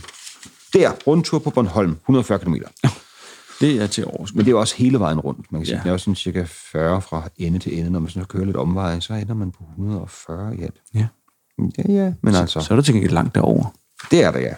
[0.72, 2.54] Der, rundtur på Bornholm, 140 km.
[3.60, 4.34] Det er til års.
[4.34, 5.52] Men det er også hele vejen rundt.
[5.52, 5.82] Man kan sige, Ja.
[5.82, 7.90] det er også sådan cirka 40 fra ende til ende.
[7.90, 10.74] Når man sådan kører lidt omveje, så ender man på 140 i alt.
[10.94, 11.06] Ja.
[11.78, 12.12] Ja, ja.
[12.22, 13.74] Men altså, Så er der til gengæld langt derover,
[14.10, 14.54] det er der, ja.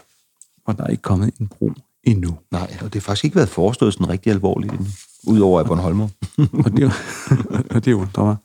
[0.66, 1.72] Og der er ikke kommet en bro
[2.04, 2.38] endnu.
[2.50, 4.86] Nej, og det har faktisk ikke været forestået sådan rigtig alvorligt, endnu,
[5.26, 6.08] udover af Bornholmer.
[6.64, 6.92] Og det,
[7.74, 8.36] og det undrer mig.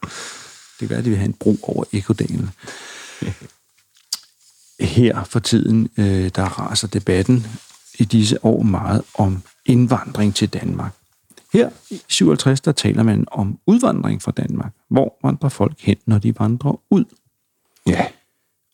[0.80, 2.50] Det kan være, at de vil have en bro over Ekodalen.
[4.80, 7.48] Her for tiden, øh, der raser debatten
[8.00, 10.92] i disse år meget om indvandring til Danmark.
[11.54, 14.74] Her i 57, der taler man om udvandring fra Danmark.
[14.90, 17.06] Hvor vandrer folk hen, når de vandrer ud?
[17.88, 18.08] ja.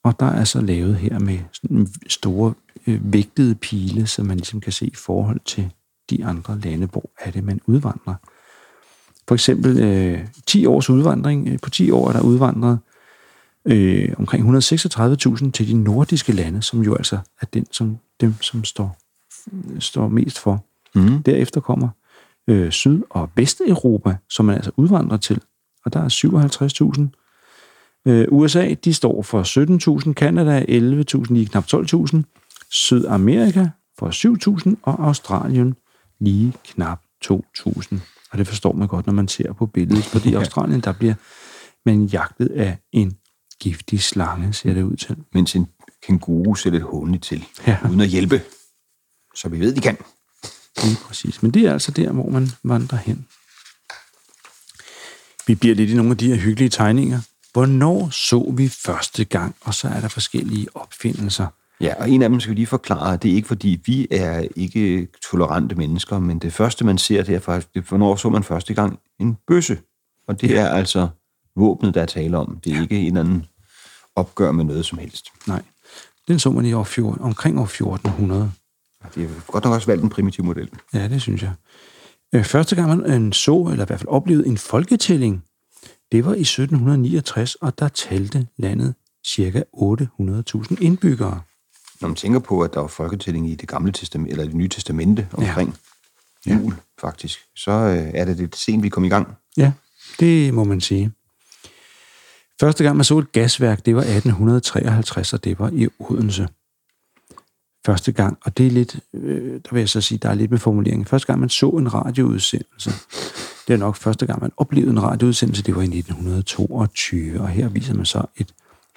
[0.03, 2.53] Og der er så lavet her med sådan store
[2.87, 5.71] øh, vægtede pile, så man ligesom kan se i forhold til
[6.09, 8.15] de andre lande, hvor er det, man udvandrer.
[9.27, 11.47] For eksempel øh, 10 års udvandring.
[11.47, 12.79] Øh, På 10 år er der udvandret
[13.65, 18.63] øh, omkring 136.000 til de nordiske lande, som jo altså er den, som, dem, som
[18.63, 18.97] står,
[19.79, 20.65] står mest for.
[20.95, 21.23] Mm.
[21.23, 21.89] Derefter kommer
[22.47, 25.41] øh, Syd- og Vesteuropa, som man altså udvandrer til,
[25.85, 26.09] og der er
[26.97, 27.20] 57.000.
[28.07, 29.43] Øh, USA, de står for
[30.05, 32.21] 17.000, Kanada 11.000, lige knap 12.000,
[32.69, 33.67] Sydamerika
[33.99, 34.09] for
[34.69, 35.75] 7.000, og Australien
[36.19, 37.95] lige knap 2.000.
[38.31, 41.13] Og det forstår man godt, når man ser på billedet, fordi i Australien, der bliver
[41.85, 43.17] man jagtet af en
[43.59, 45.17] giftig slange, ser det ud til.
[45.33, 45.67] Mens en
[46.07, 47.77] kænguru ser lidt håndligt til, Ja.
[47.89, 48.41] uden at hjælpe.
[49.35, 49.97] Så vi ved, de kan.
[50.83, 51.43] Lige præcis.
[51.43, 53.25] Men det er altså der, hvor man vandrer hen.
[55.47, 57.19] Vi bliver lidt i nogle af de her hyggelige tegninger.
[57.53, 59.55] Hvornår så vi første gang?
[59.61, 61.47] Og så er der forskellige opfindelser.
[61.81, 64.47] Ja, og en af dem skal vi lige forklare, det er ikke fordi, vi er
[64.55, 68.43] ikke tolerante mennesker, men det første, man ser, det er faktisk, det, hvornår så man
[68.43, 69.77] første gang en bøsse.
[70.27, 71.07] Og det er altså
[71.55, 72.59] våbnet, der er tale om.
[72.63, 73.45] Det er ikke en eller anden
[74.15, 75.27] opgør med noget som helst.
[75.47, 75.61] Nej,
[76.27, 78.51] den så man i år 14, omkring år 1400.
[79.15, 80.69] Det er godt nok også valgt en primitiv model.
[80.93, 81.51] Ja, det synes jeg.
[82.35, 85.43] Øh, Første gang man øh, så, eller i hvert fald oplevede en folketælling,
[86.11, 88.93] det var i 1769, og der talte landet
[89.27, 91.41] cirka 800.000 indbyggere.
[92.01, 94.67] Når man tænker på, at der var folketælling i det gamle testamente, eller det nye
[94.67, 95.77] testamente omkring
[96.45, 96.55] ja.
[96.55, 99.27] jul, faktisk, så øh, er det lidt sent, vi kom i gang.
[99.57, 99.71] Ja,
[100.19, 101.11] det må man sige.
[102.59, 106.47] Første gang man så et gasværk, det var 1853, og det var i Odense.
[107.85, 110.51] Første gang, og det er lidt, øh, der vil jeg så sige, der er lidt
[110.51, 111.05] med formuleringen.
[111.05, 112.91] Første gang man så en radioudsendelse,
[113.67, 117.69] det er nok første gang man oplevede en radioudsendelse, det var i 1922, og her
[117.69, 118.53] viser man så et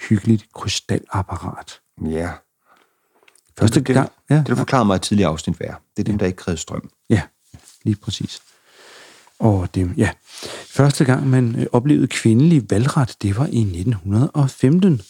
[0.09, 1.81] hyggeligt krystalapparat.
[2.11, 2.31] Ja.
[3.59, 5.75] Første det, det, gang, ja, det, du forklarede mig et tidligere afsnit være.
[5.97, 6.91] Det er dem, der ikke krævede strøm.
[7.11, 7.23] Ja,
[7.85, 8.43] lige præcis.
[9.39, 10.11] Og det, ja.
[10.69, 15.03] Første gang, man øh, oplevede kvindelig valgret, det var i 1915.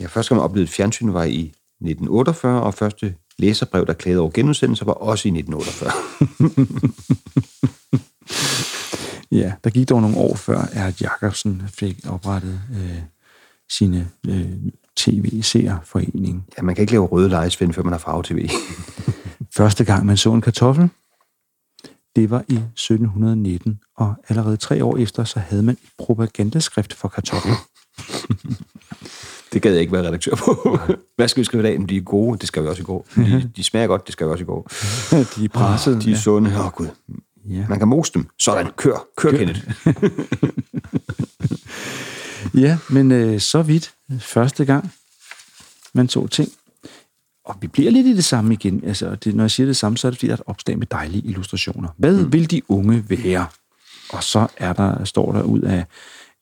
[0.00, 4.30] Ja, første gang man oplevede fjernsyn var i 1948, og første læserbrev, der klagede over
[4.30, 5.92] genudsendelser, var også i 1948.
[9.32, 12.98] Ja, der gik dog nogle år før, at Jacobsen fik oprettet øh,
[13.70, 14.52] sine øh,
[14.96, 16.46] tv-seerforening.
[16.58, 18.48] Ja, man kan ikke lave røde lejesvend, før man har farve-tv.
[19.56, 20.88] Første gang, man så en kartoffel,
[22.16, 27.08] det var i 1719, og allerede tre år efter, så havde man et propagandaskrift for
[27.08, 27.54] kartofler.
[29.52, 30.78] Det gad jeg ikke være redaktør på.
[31.16, 31.78] Hvad skal vi skrive i dag?
[31.80, 33.06] Men de er gode, det skal vi også i går.
[33.16, 34.68] De, de smager godt, det skal vi også i går.
[35.36, 36.02] De er presset.
[36.02, 36.50] De er sunde.
[36.50, 36.86] Åh, oh, Gud.
[37.48, 37.66] Ja.
[37.68, 38.26] Man kan mose dem.
[38.38, 39.06] Sådan, kør.
[39.16, 39.38] Kør, kør.
[39.38, 39.60] Kenneth.
[42.54, 44.92] Ja, men øh, så vidt første gang,
[45.94, 46.48] man så ting.
[47.44, 48.84] Og vi bliver lidt i det samme igen.
[48.84, 50.78] Altså, det, når jeg siger det samme, så er det fordi, der er et opslag
[50.78, 51.88] med dejlige illustrationer.
[51.96, 52.32] Hvad mm.
[52.32, 53.46] vil de unge være?
[54.12, 55.84] Og så er der, står der ud af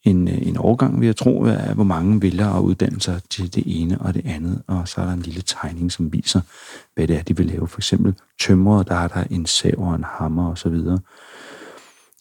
[0.04, 3.54] en, øh, en overgang, vil jeg tro, af, hvor mange vælger at uddanne sig til
[3.54, 4.62] det ene og det andet.
[4.66, 6.40] Og så er der en lille tegning, som viser,
[6.94, 7.68] hvad det er, de vil lave.
[7.68, 10.98] For eksempel tømrer, der er der en sav og en hammer og så videre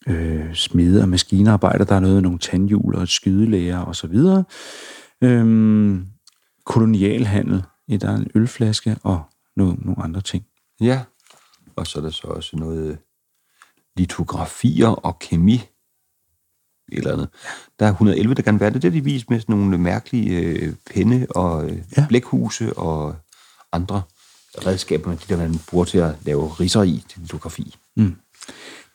[0.08, 4.44] øh, smede og maskinarbejder, der er noget nogle tandhjul og et skydelæger og så videre.
[5.22, 6.08] Øhm,
[6.66, 9.22] kolonialhandel, ja, der er en ølflaske og
[9.56, 10.46] nogle, nogle andre ting.
[10.82, 11.02] Ja.
[11.76, 12.98] Og så er der så også noget øh,
[13.98, 15.62] litografier og kemi.
[16.92, 17.30] Et eller andet.
[17.80, 18.82] Der er 111, der kan være det.
[18.82, 22.06] Det er de vist med sådan nogle mærkelige øh, penne og øh, Ja.
[22.10, 23.16] blækhuse og
[23.72, 24.02] andre
[24.66, 27.76] redskaber, de der man bruger til at lave ridser i til litografi.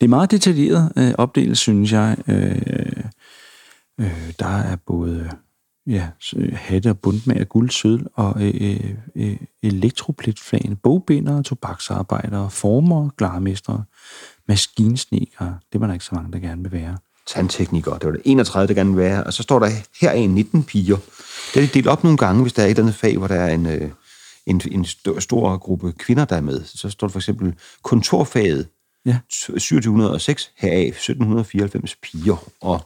[0.00, 2.16] Det er meget detaljeret øh, opdelt, synes jeg.
[2.28, 3.02] Øh,
[4.00, 5.30] øh, der er både
[5.86, 13.10] ja, øh, hatte og bundtmag af guld, sølv og øh, øh, elektroplitflagende, bogbinder, tobaksarbejdere, former,
[13.18, 13.84] glarmestre,
[14.48, 15.58] maskinsnekere.
[15.72, 16.98] Det var der ikke så mange, der gerne vil være.
[17.26, 17.94] Tandteknikere.
[17.94, 19.24] Det var det 31, der gerne vil være.
[19.24, 19.70] Og så står der,
[20.00, 20.96] her er 19 piger.
[21.54, 23.26] Det er de delt op nogle gange, hvis der er et eller andet fag, hvor
[23.26, 23.90] der er en, øh,
[24.46, 26.64] en, en stor, stor gruppe kvinder, der er med.
[26.64, 28.66] Så står der for eksempel kontorfaget
[29.06, 29.18] Ja.
[29.30, 32.50] 2706, heraf 1794 piger.
[32.60, 32.80] Og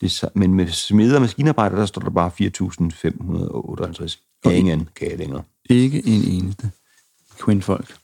[0.00, 4.18] det, men med smeder og maskinarbejder, der står der bare 4558.
[4.44, 5.42] Ingen kan jeg længere.
[5.70, 6.70] Ikke en eneste
[7.38, 7.96] kvindfolk.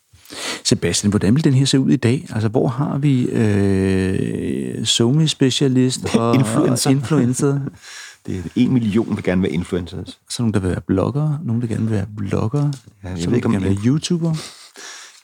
[0.73, 2.27] Sebastian, hvordan vil den her se ud i dag?
[2.31, 6.91] Altså, hvor har vi øh, somi specialist og Influencer.
[6.91, 7.61] og influencer?
[8.27, 10.21] Det er en million, der gerne vil være influencers.
[10.31, 12.73] Så nogle, der vil være bloggere, nogle, der gerne vil være bloggere,
[13.05, 14.35] Ja, jeg så ved ikke, nogle, om der gerne vil være YouTuber.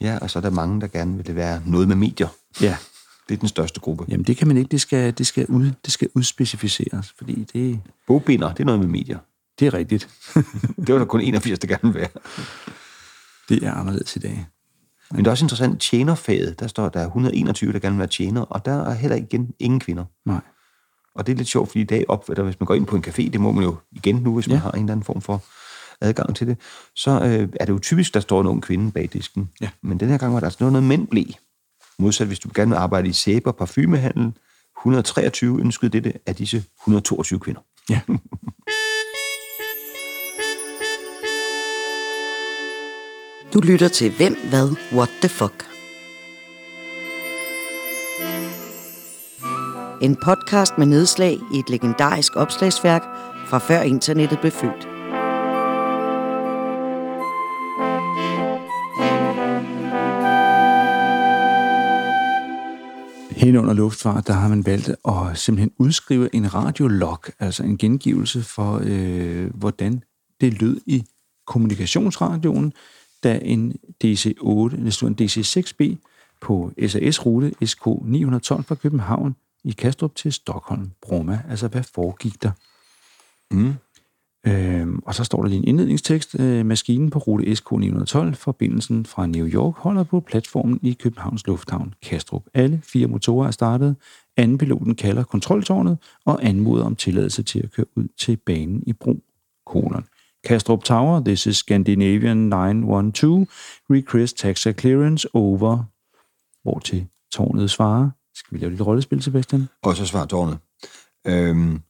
[0.01, 2.28] Ja, og så er der mange, der gerne vil være noget med medier.
[2.61, 2.76] Ja,
[3.28, 4.05] Det er den største gruppe.
[4.09, 7.80] jamen det kan man ikke, det skal, det skal, ud, det skal udspecificeres, fordi det,
[8.07, 9.18] Bogbinder, det er noget med medier.
[9.61, 10.09] det er rigtigt.
[10.86, 12.09] Det var der kun 81, der gerne vil være.
[13.49, 14.46] det er anderledes i dag.
[15.11, 18.09] Men det er også interessant, tjenerfaget, der står, der er 121, der gerne vil være
[18.09, 20.04] tjener, og der er heller igen ingen kvinder.
[20.26, 20.40] Nej.
[21.14, 23.04] Og det er lidt sjovt, fordi i dag opfatter, hvis man går ind på en
[23.06, 24.61] café, det må man jo igen nu, hvis man Ja.
[24.62, 25.42] har en eller anden form for
[26.00, 26.56] adgang til det,
[26.96, 29.50] så øh, er det jo typisk, der står en ung kvinde bag disken.
[29.61, 29.68] Ja.
[29.82, 31.24] Men den her gang var der altså noget, noget mænd blev.
[31.98, 34.32] Modsat hvis du gerne vil arbejde i sæbe og parfumehandel,
[34.80, 37.61] 123 ønskede dette af disse 122 kvinder.
[37.90, 38.00] Ja.
[43.55, 45.64] Du lytter til Hvem, Hvad, What the Fuck.
[50.03, 53.03] En podcast med nedslag i et legendarisk opslagsværk
[53.46, 54.88] fra før internettet blev født.
[63.38, 68.42] Hen under luftfart, der har man valgt at simpelthen udskrive en radiolog, altså en gengivelse
[68.42, 70.03] for, øh, hvordan
[70.40, 71.05] det lød i
[71.46, 72.72] kommunikationsradioen,
[73.23, 73.73] da en
[74.05, 75.97] DC-8, det stod en DC-6B
[76.41, 81.41] på SAS-rute SK 912 fra København i Kastrup til Stockholm, Bromma.
[81.51, 82.51] Altså, hvad foregik der?
[83.51, 83.75] Mm.
[84.47, 86.41] Øhm, og så står der lige en indledningstekst.
[86.41, 91.47] Øh, maskinen på rute SK 912, forbindelsen fra New York, holder på platformen i Københavns
[91.47, 92.43] Lufthavn Kastrup.
[92.55, 93.97] Alle fire motorer er startet.
[94.37, 98.93] Anden piloten kalder kontroltårnet og anmoder om tilladelse til at køre ud til banen i
[98.93, 99.23] bro.
[99.66, 100.05] Kolon.
[100.49, 103.46] Kastrup Tower, this is Scandinavian 912,
[103.90, 105.84] request taxa clearance over.
[106.62, 108.11] Hvor til tårnet svarer.
[108.34, 109.68] Skal vi lave lidt rollespil, Sebastian?
[109.82, 110.59] Og så svarer tårnet.
[111.26, 111.80] Øhm,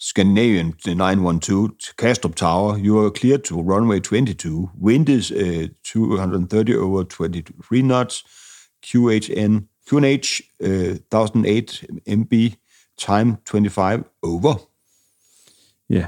[0.00, 4.68] Scandinavian 912, Kastrup Tower, you are clear to runway 22.
[4.82, 8.24] Wind is uh, 230 over 23 knots.
[8.86, 12.32] QHN, QNH uh, 1008 MB,
[12.98, 14.54] time 25 over.
[15.90, 16.06] Ja.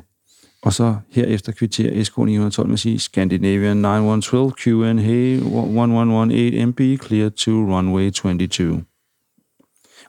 [0.63, 7.29] Og så herefter kvitterer SK 912 med at sige Scandinavian 9112 QNH 1118 MB clear
[7.29, 8.85] to runway 22.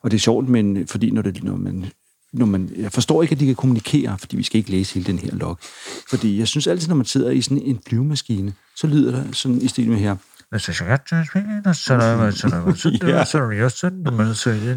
[0.02, 1.86] Og det er sjovt, men fordi når, det, når man
[2.34, 5.06] når man, jeg forstår ikke, at de kan kommunikere, fordi vi skal ikke læse hele
[5.06, 5.58] den her log.
[6.10, 9.62] Fordi jeg synes altid, når man sidder i sådan en flyvemaskine, så lyder der sådan
[9.62, 10.16] i stil med her.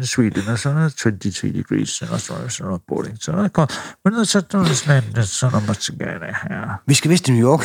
[0.05, 3.53] Sweden, og så er 23 degrees, og så er så boarding, så er det
[4.05, 5.61] men så er det sådan,
[6.43, 6.81] her.
[6.87, 7.63] Vi skal vist til New York.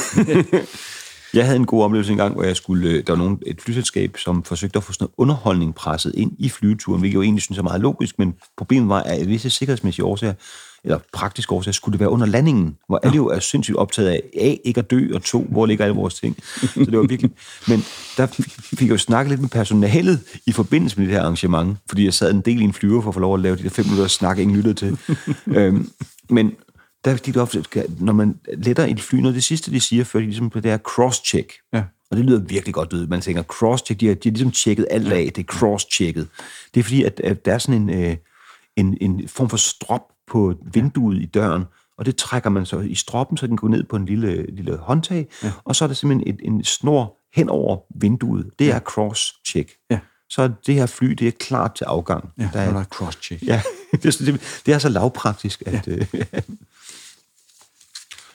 [1.35, 3.61] jeg havde en god oplevelse en gang, hvor jeg skulle, øh, der var nogen, et
[3.61, 7.23] flyselskab, som forsøgte at få sådan noget underholdning presset ind i flyveturen, hvilket jeg jo
[7.23, 10.35] egentlig synes er meget logisk, men problemet var, at visse sikkerhedsmæssige årsager,
[10.85, 14.23] eller praktiske årsager, skulle det være under landingen, hvor alle jo er sindssygt optaget af,
[14.41, 16.37] A, ikke at dø, og to, hvor ligger alle vores ting.
[16.45, 17.31] Så det var virkelig...
[17.69, 17.85] Men
[18.17, 18.27] der
[18.61, 22.15] fik jeg jo snakket lidt med personalet i forbindelse med det her arrangement, fordi jeg
[22.15, 23.85] sad en del i en flyver for at få lov at lave de der fem
[23.85, 24.99] minutter snak, ingen lyttede til.
[25.47, 25.91] øhm,
[26.31, 26.53] men
[27.05, 27.65] der de ofte,
[27.99, 30.61] når man letter i et fly, noget det sidste, de siger, før de ligesom på
[30.61, 31.69] det her cross-check.
[31.73, 31.83] Ja.
[32.11, 33.07] Og det lyder virkelig godt ud.
[33.07, 36.27] Man tænker, cross-check, de har, de har ligesom tjekket alt af, det er cross-checket.
[36.75, 38.17] Det er fordi, at, at der er sådan en, øh,
[38.77, 41.65] en, en form for strop på vinduet i døren,
[41.99, 44.77] og det trækker man så i stroppen, så den går ned på en lille, lille
[44.77, 45.53] håndtag, ja.
[45.65, 48.51] og så er der simpelthen et, en snor hen over vinduet.
[48.59, 49.87] Det er cross-check.
[49.91, 49.99] Ja.
[50.31, 52.33] Så det her fly, det er klart til afgang.
[52.39, 53.47] Ja, der er, der er cross-check.
[53.47, 53.63] Ja,
[54.03, 55.87] det, det, det er så lavpraktisk, at...
[55.87, 55.93] Ja.
[55.93, 56.07] Øh,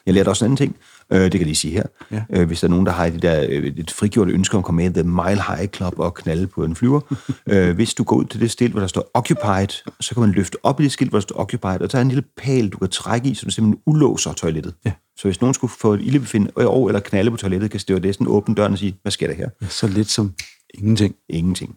[0.05, 0.75] jeg lærte også en anden ting,
[1.11, 1.83] øh, det kan lige sige her.
[2.11, 2.23] Ja.
[2.29, 4.65] Øh, hvis der er nogen, der har de der, øh, et frigjort ønske om at
[4.65, 7.01] komme med i The Mile High Club og knalde på en flyver.
[7.51, 9.67] øh, hvis du går ud til det skilt, hvor der står Occupied,
[9.99, 12.01] så kan man løfte op i det skilt, hvor der står Occupied, og der er
[12.01, 14.73] en lille pæl, du kan trække i, så du simpelthen ulåser toilettet.
[14.85, 14.91] Ja.
[15.17, 18.55] Så hvis nogen skulle få et ildebefinde over eller knalde på toilettet, kan stewardessen åbne
[18.55, 19.49] døren og sige, hvad sker der her?
[19.61, 20.33] Ja, så lidt som
[20.73, 21.15] ingenting.
[21.29, 21.75] Ingenting.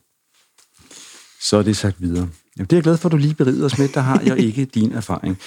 [1.41, 2.29] Så er det sagt videre.
[2.57, 3.89] Jamen, det er jeg glad for, at du lige berider os med.
[3.89, 5.39] Der har jeg ikke din erfaring.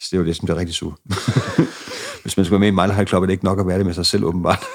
[0.00, 0.98] Så det jo det, som det er rigtig sur.
[2.26, 3.78] Hvis man skal være med i Mile High Club, er det ikke nok at være
[3.78, 4.62] det med sig selv, åbenbart.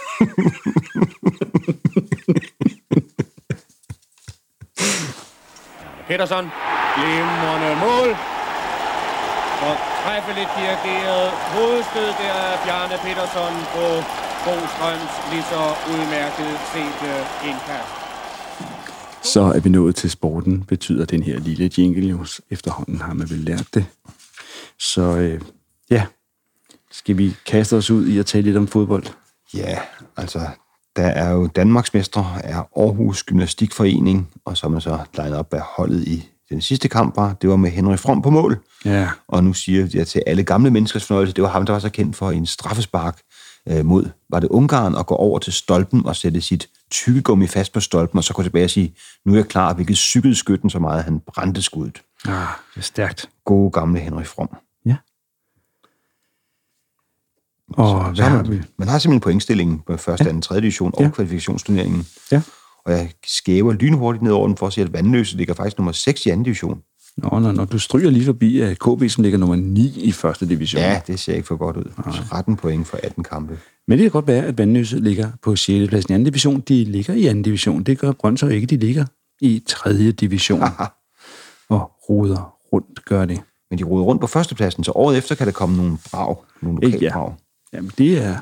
[6.08, 6.46] Petersen,
[6.98, 8.10] glimrende mål.
[9.68, 9.74] Og
[10.04, 11.26] træffeligt dirigeret
[11.56, 13.86] hovedstød der af Bjarne Petersen på
[14.46, 15.62] Bostrøms lige så
[15.94, 17.02] udmærket set
[17.50, 17.94] indkast.
[19.34, 22.26] Så er vi nået til sporten, betyder den her lille jingle jo.
[22.50, 23.86] Efterhånden har man vel lært det.
[24.80, 25.42] Så øh,
[25.90, 26.06] ja,
[26.92, 29.04] skal vi kaste os ud i at tale lidt om fodbold?
[29.54, 29.80] Ja,
[30.18, 30.40] altså,
[30.96, 35.62] der er jo Danmarksmestre, er Aarhus Gymnastikforening, og så er man så legnet op af
[35.62, 38.60] holdet i den sidste kamp var, det var med Henrik From på mål.
[38.86, 39.10] Ja.
[39.28, 41.90] Og nu siger jeg til alle gamle menneskers fornøjelse, det var ham, der var så
[41.90, 43.22] kendt for en straffespark
[43.70, 47.74] øh, mod, var det Ungarn, og gå over til stolpen og sætte sit tykkegummi fast
[47.74, 50.70] på stolpen, og så gå tilbage og sige, nu er jeg klar, hvilket cyklede skytten
[50.70, 52.02] så meget, han brændte skuddet.
[52.26, 53.30] Ah, det er stærkt.
[53.46, 54.50] Gode gamle Henrik From.
[54.86, 54.96] Ja.
[57.74, 58.62] Og Så hvad har har man, vi?
[58.78, 60.30] man har simpelthen pointstillingen på første, Ja.
[60.30, 61.10] anden, tredje division og Ja.
[61.10, 62.06] kvalifikationsturneringen.
[62.32, 62.42] Ja.
[62.86, 65.92] Og jeg skæver lynhurtigt ned over den for at se, at Vandløse ligger faktisk nummer
[65.92, 66.80] 6 i anden division.
[67.18, 70.46] Nå, nå, nå, du stryger lige forbi uh, KB, som ligger nummer 9 i første
[70.50, 70.82] division.
[70.82, 71.84] Ja, det ser ikke for godt ud.
[72.30, 73.60] 13 point for 18 kampe.
[73.88, 75.90] Men det kan godt være, at Vandløse ligger på 6.
[75.90, 76.60] pladsen i anden division.
[76.60, 77.84] De ligger i anden division.
[77.84, 78.68] Det gør Brøndshøj ikke.
[78.68, 79.06] De ligger
[79.42, 80.62] i tredje division.
[81.70, 83.42] og roder rundt gør det.
[83.70, 86.80] Men de roder rundt på førstepladsen, så året efter kan der komme nogle brag, nogle
[86.82, 87.14] lokale Ja.
[87.14, 87.34] brag.
[87.74, 88.38] Jamen, det er,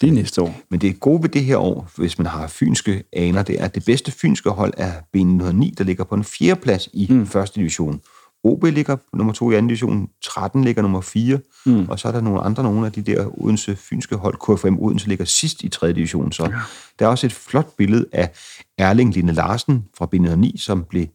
[0.00, 0.60] det er næste år.
[0.70, 3.74] Men det gode ved det her år, hvis man har fynske aner, det er, at
[3.74, 7.26] det bedste fynske hold er B909, der ligger på en fjerde plads i mm.
[7.26, 8.00] første division.
[8.44, 11.88] OB ligger nummer to i anden division, 13 ligger nummer 4, mm.
[11.88, 15.08] og så er der nogle andre, nogle af de der Odense fynske hold, KFM Odense
[15.08, 16.32] ligger sidst i tredje division.
[16.32, 16.50] Så ja.
[16.98, 18.30] der er også et flot billede af
[18.78, 21.06] Erling Line Larsen fra B909, som blev,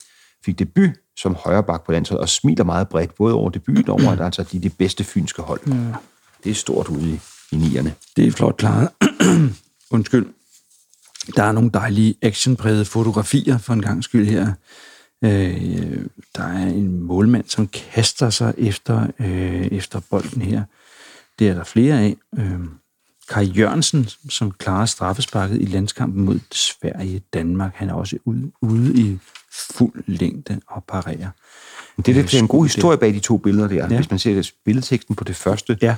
[0.46, 4.12] fik debut som højreback på landsholdet, og smiler meget bredt, både over debuten og over,
[4.12, 5.62] at altså, de er det bedste fynske hold.
[5.68, 5.74] Ja.
[6.44, 7.20] Det er stort ude i,
[7.52, 7.94] i nierne.
[8.16, 8.90] Det er flot klaret.
[9.92, 10.26] Undskyld.
[11.36, 14.54] Der er nogle dejlige actionprægede fotografier for en gang skyld her.
[15.24, 20.64] Øh, der er en målmand, som kaster sig efter, øh, efter bolden her.
[21.40, 22.18] Det er der flere af.
[22.38, 22.60] Øh,
[23.30, 27.72] Kai Jørgensen, som klarer straffesparket i landskampen mod Sverige-Danmark.
[27.76, 29.20] Han er også ude, ude i
[29.52, 31.30] fuld længde og parerer.
[31.98, 33.76] Det, det er en god historie bag de to billeder der.
[33.76, 33.96] Ja.
[33.96, 35.78] Hvis man ser billedteksten på det første.
[35.82, 35.96] Ja.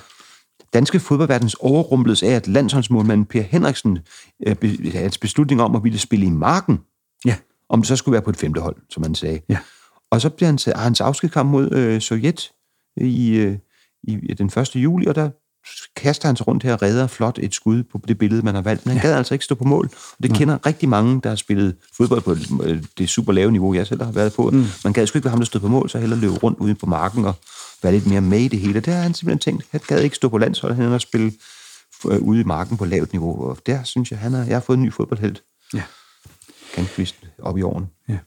[0.73, 3.99] Danske fodboldverdens overrumpledes af, at landsholdsmålmanden Per Henriksen
[4.47, 6.79] øh, be- hans beslutning om at ville spille i marken,
[7.25, 7.35] Ja.
[7.69, 9.39] om det så skulle være på et femte hold, som han sagde.
[9.49, 9.57] Ja.
[10.11, 12.51] Og så bliver han, har hans afskedskamp mod øh, Sovjet
[12.97, 13.57] i, øh,
[14.03, 14.75] i den 1.
[14.75, 15.29] juli, og der
[15.95, 18.61] kaster han sig rundt her og redder flot et skud på det billede, man har
[18.61, 18.85] valgt.
[18.85, 19.89] Men han gad altså ikke stå på mål.
[19.93, 23.73] Og det kender rigtig mange, der har spillet fodbold på øh, det super lave niveau,
[23.73, 24.49] jeg selv har været på.
[24.49, 24.65] Mm.
[24.83, 26.75] Man gad sgu ikke være ham, der stod på mål, så hellere løbe rundt ude
[26.75, 27.33] på marken og
[27.83, 28.79] være lidt mere med i det hele.
[28.79, 29.65] Det har han simpelthen tænkt.
[29.71, 31.33] Han gad ikke stå på landsholdet, han har spille
[32.05, 33.49] øh, ude i marken på lavt niveau.
[33.49, 35.43] Og der synes jeg, han har, jeg har fået en ny fodboldhelt.
[35.73, 35.83] Ja.
[36.75, 37.89] Ganske op i åren.
[38.09, 38.17] Ja.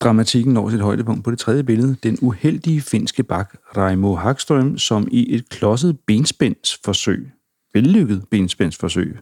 [0.00, 1.96] Dramatikken når sit højdepunkt på det tredje billede.
[2.02, 7.30] Den uheldige finske bak Raimo Hagstrøm, som i et klodset benspændsforsøg,
[7.74, 9.18] vellykket benspændsforsøg,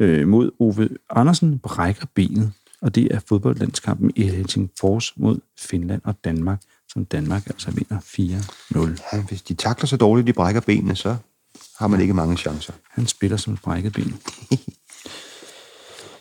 [0.00, 2.52] øh, mod Ove Andersen brækker benet.
[2.82, 9.02] Og det er fodboldlandskampen i Helsingfors mod Finland og Danmark, som Danmark altså vinder 4-0.
[9.12, 11.16] Ja, hvis de takler så dårligt, de brækker benene, så
[11.78, 12.72] har man ikke mange chancer.
[12.90, 14.14] Han spiller som et brækket ben.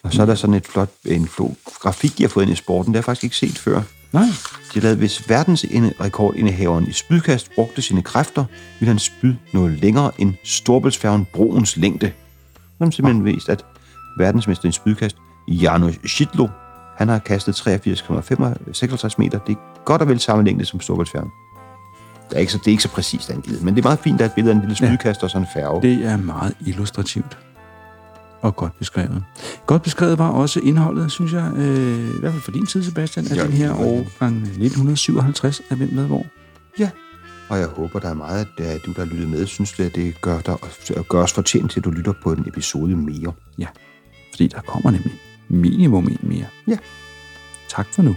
[0.04, 2.56] Og så er der sådan et flot en flot grafik, de har fået ind i
[2.56, 2.94] sporten.
[2.94, 3.82] Det har jeg faktisk ikke set før.
[4.14, 8.46] Nej, De har lavet, hvis verdensrekordindehaveren i spydkast brugte sine kræfter,
[8.80, 12.12] ville han spyd noget længere end Storbæltsfærgen broens længde.
[12.78, 13.66] Så har simpelthen vist, at
[14.18, 15.16] verdensmester i spydkast,
[15.48, 16.48] Janusz Schidlo,
[16.98, 17.70] han har kastet 83,56
[19.18, 19.40] meter.
[19.48, 21.30] Det er godt og vel samme længde som Storbæltsfærgen.
[22.30, 24.14] Det er ikke så, det er ikke så præcist angivet, men det er meget fint,
[24.14, 25.82] at der er et billede af en lille spydkast og sådan en færge.
[25.82, 27.38] Det er meget illustrativt.
[28.42, 29.24] Og godt beskrevet.
[29.66, 33.26] Godt beskrevet var også indholdet, synes jeg, øh, i hvert fald for din tid, Sebastian,
[33.26, 36.26] af Ja, den her årgang 1957 af Hvem med hvor.
[36.80, 36.90] Ja,
[37.50, 40.40] og jeg håber, der er meget, at du, der lytter med, synes, at det gør,
[40.40, 40.56] dig,
[41.10, 43.34] gør os fortjent til, at du lytter på en episode mere.
[43.58, 43.68] Ja,
[44.32, 45.14] fordi der kommer nemlig
[45.50, 46.46] minimum en mere.
[46.68, 46.78] Ja.
[47.70, 48.16] Tak for nu.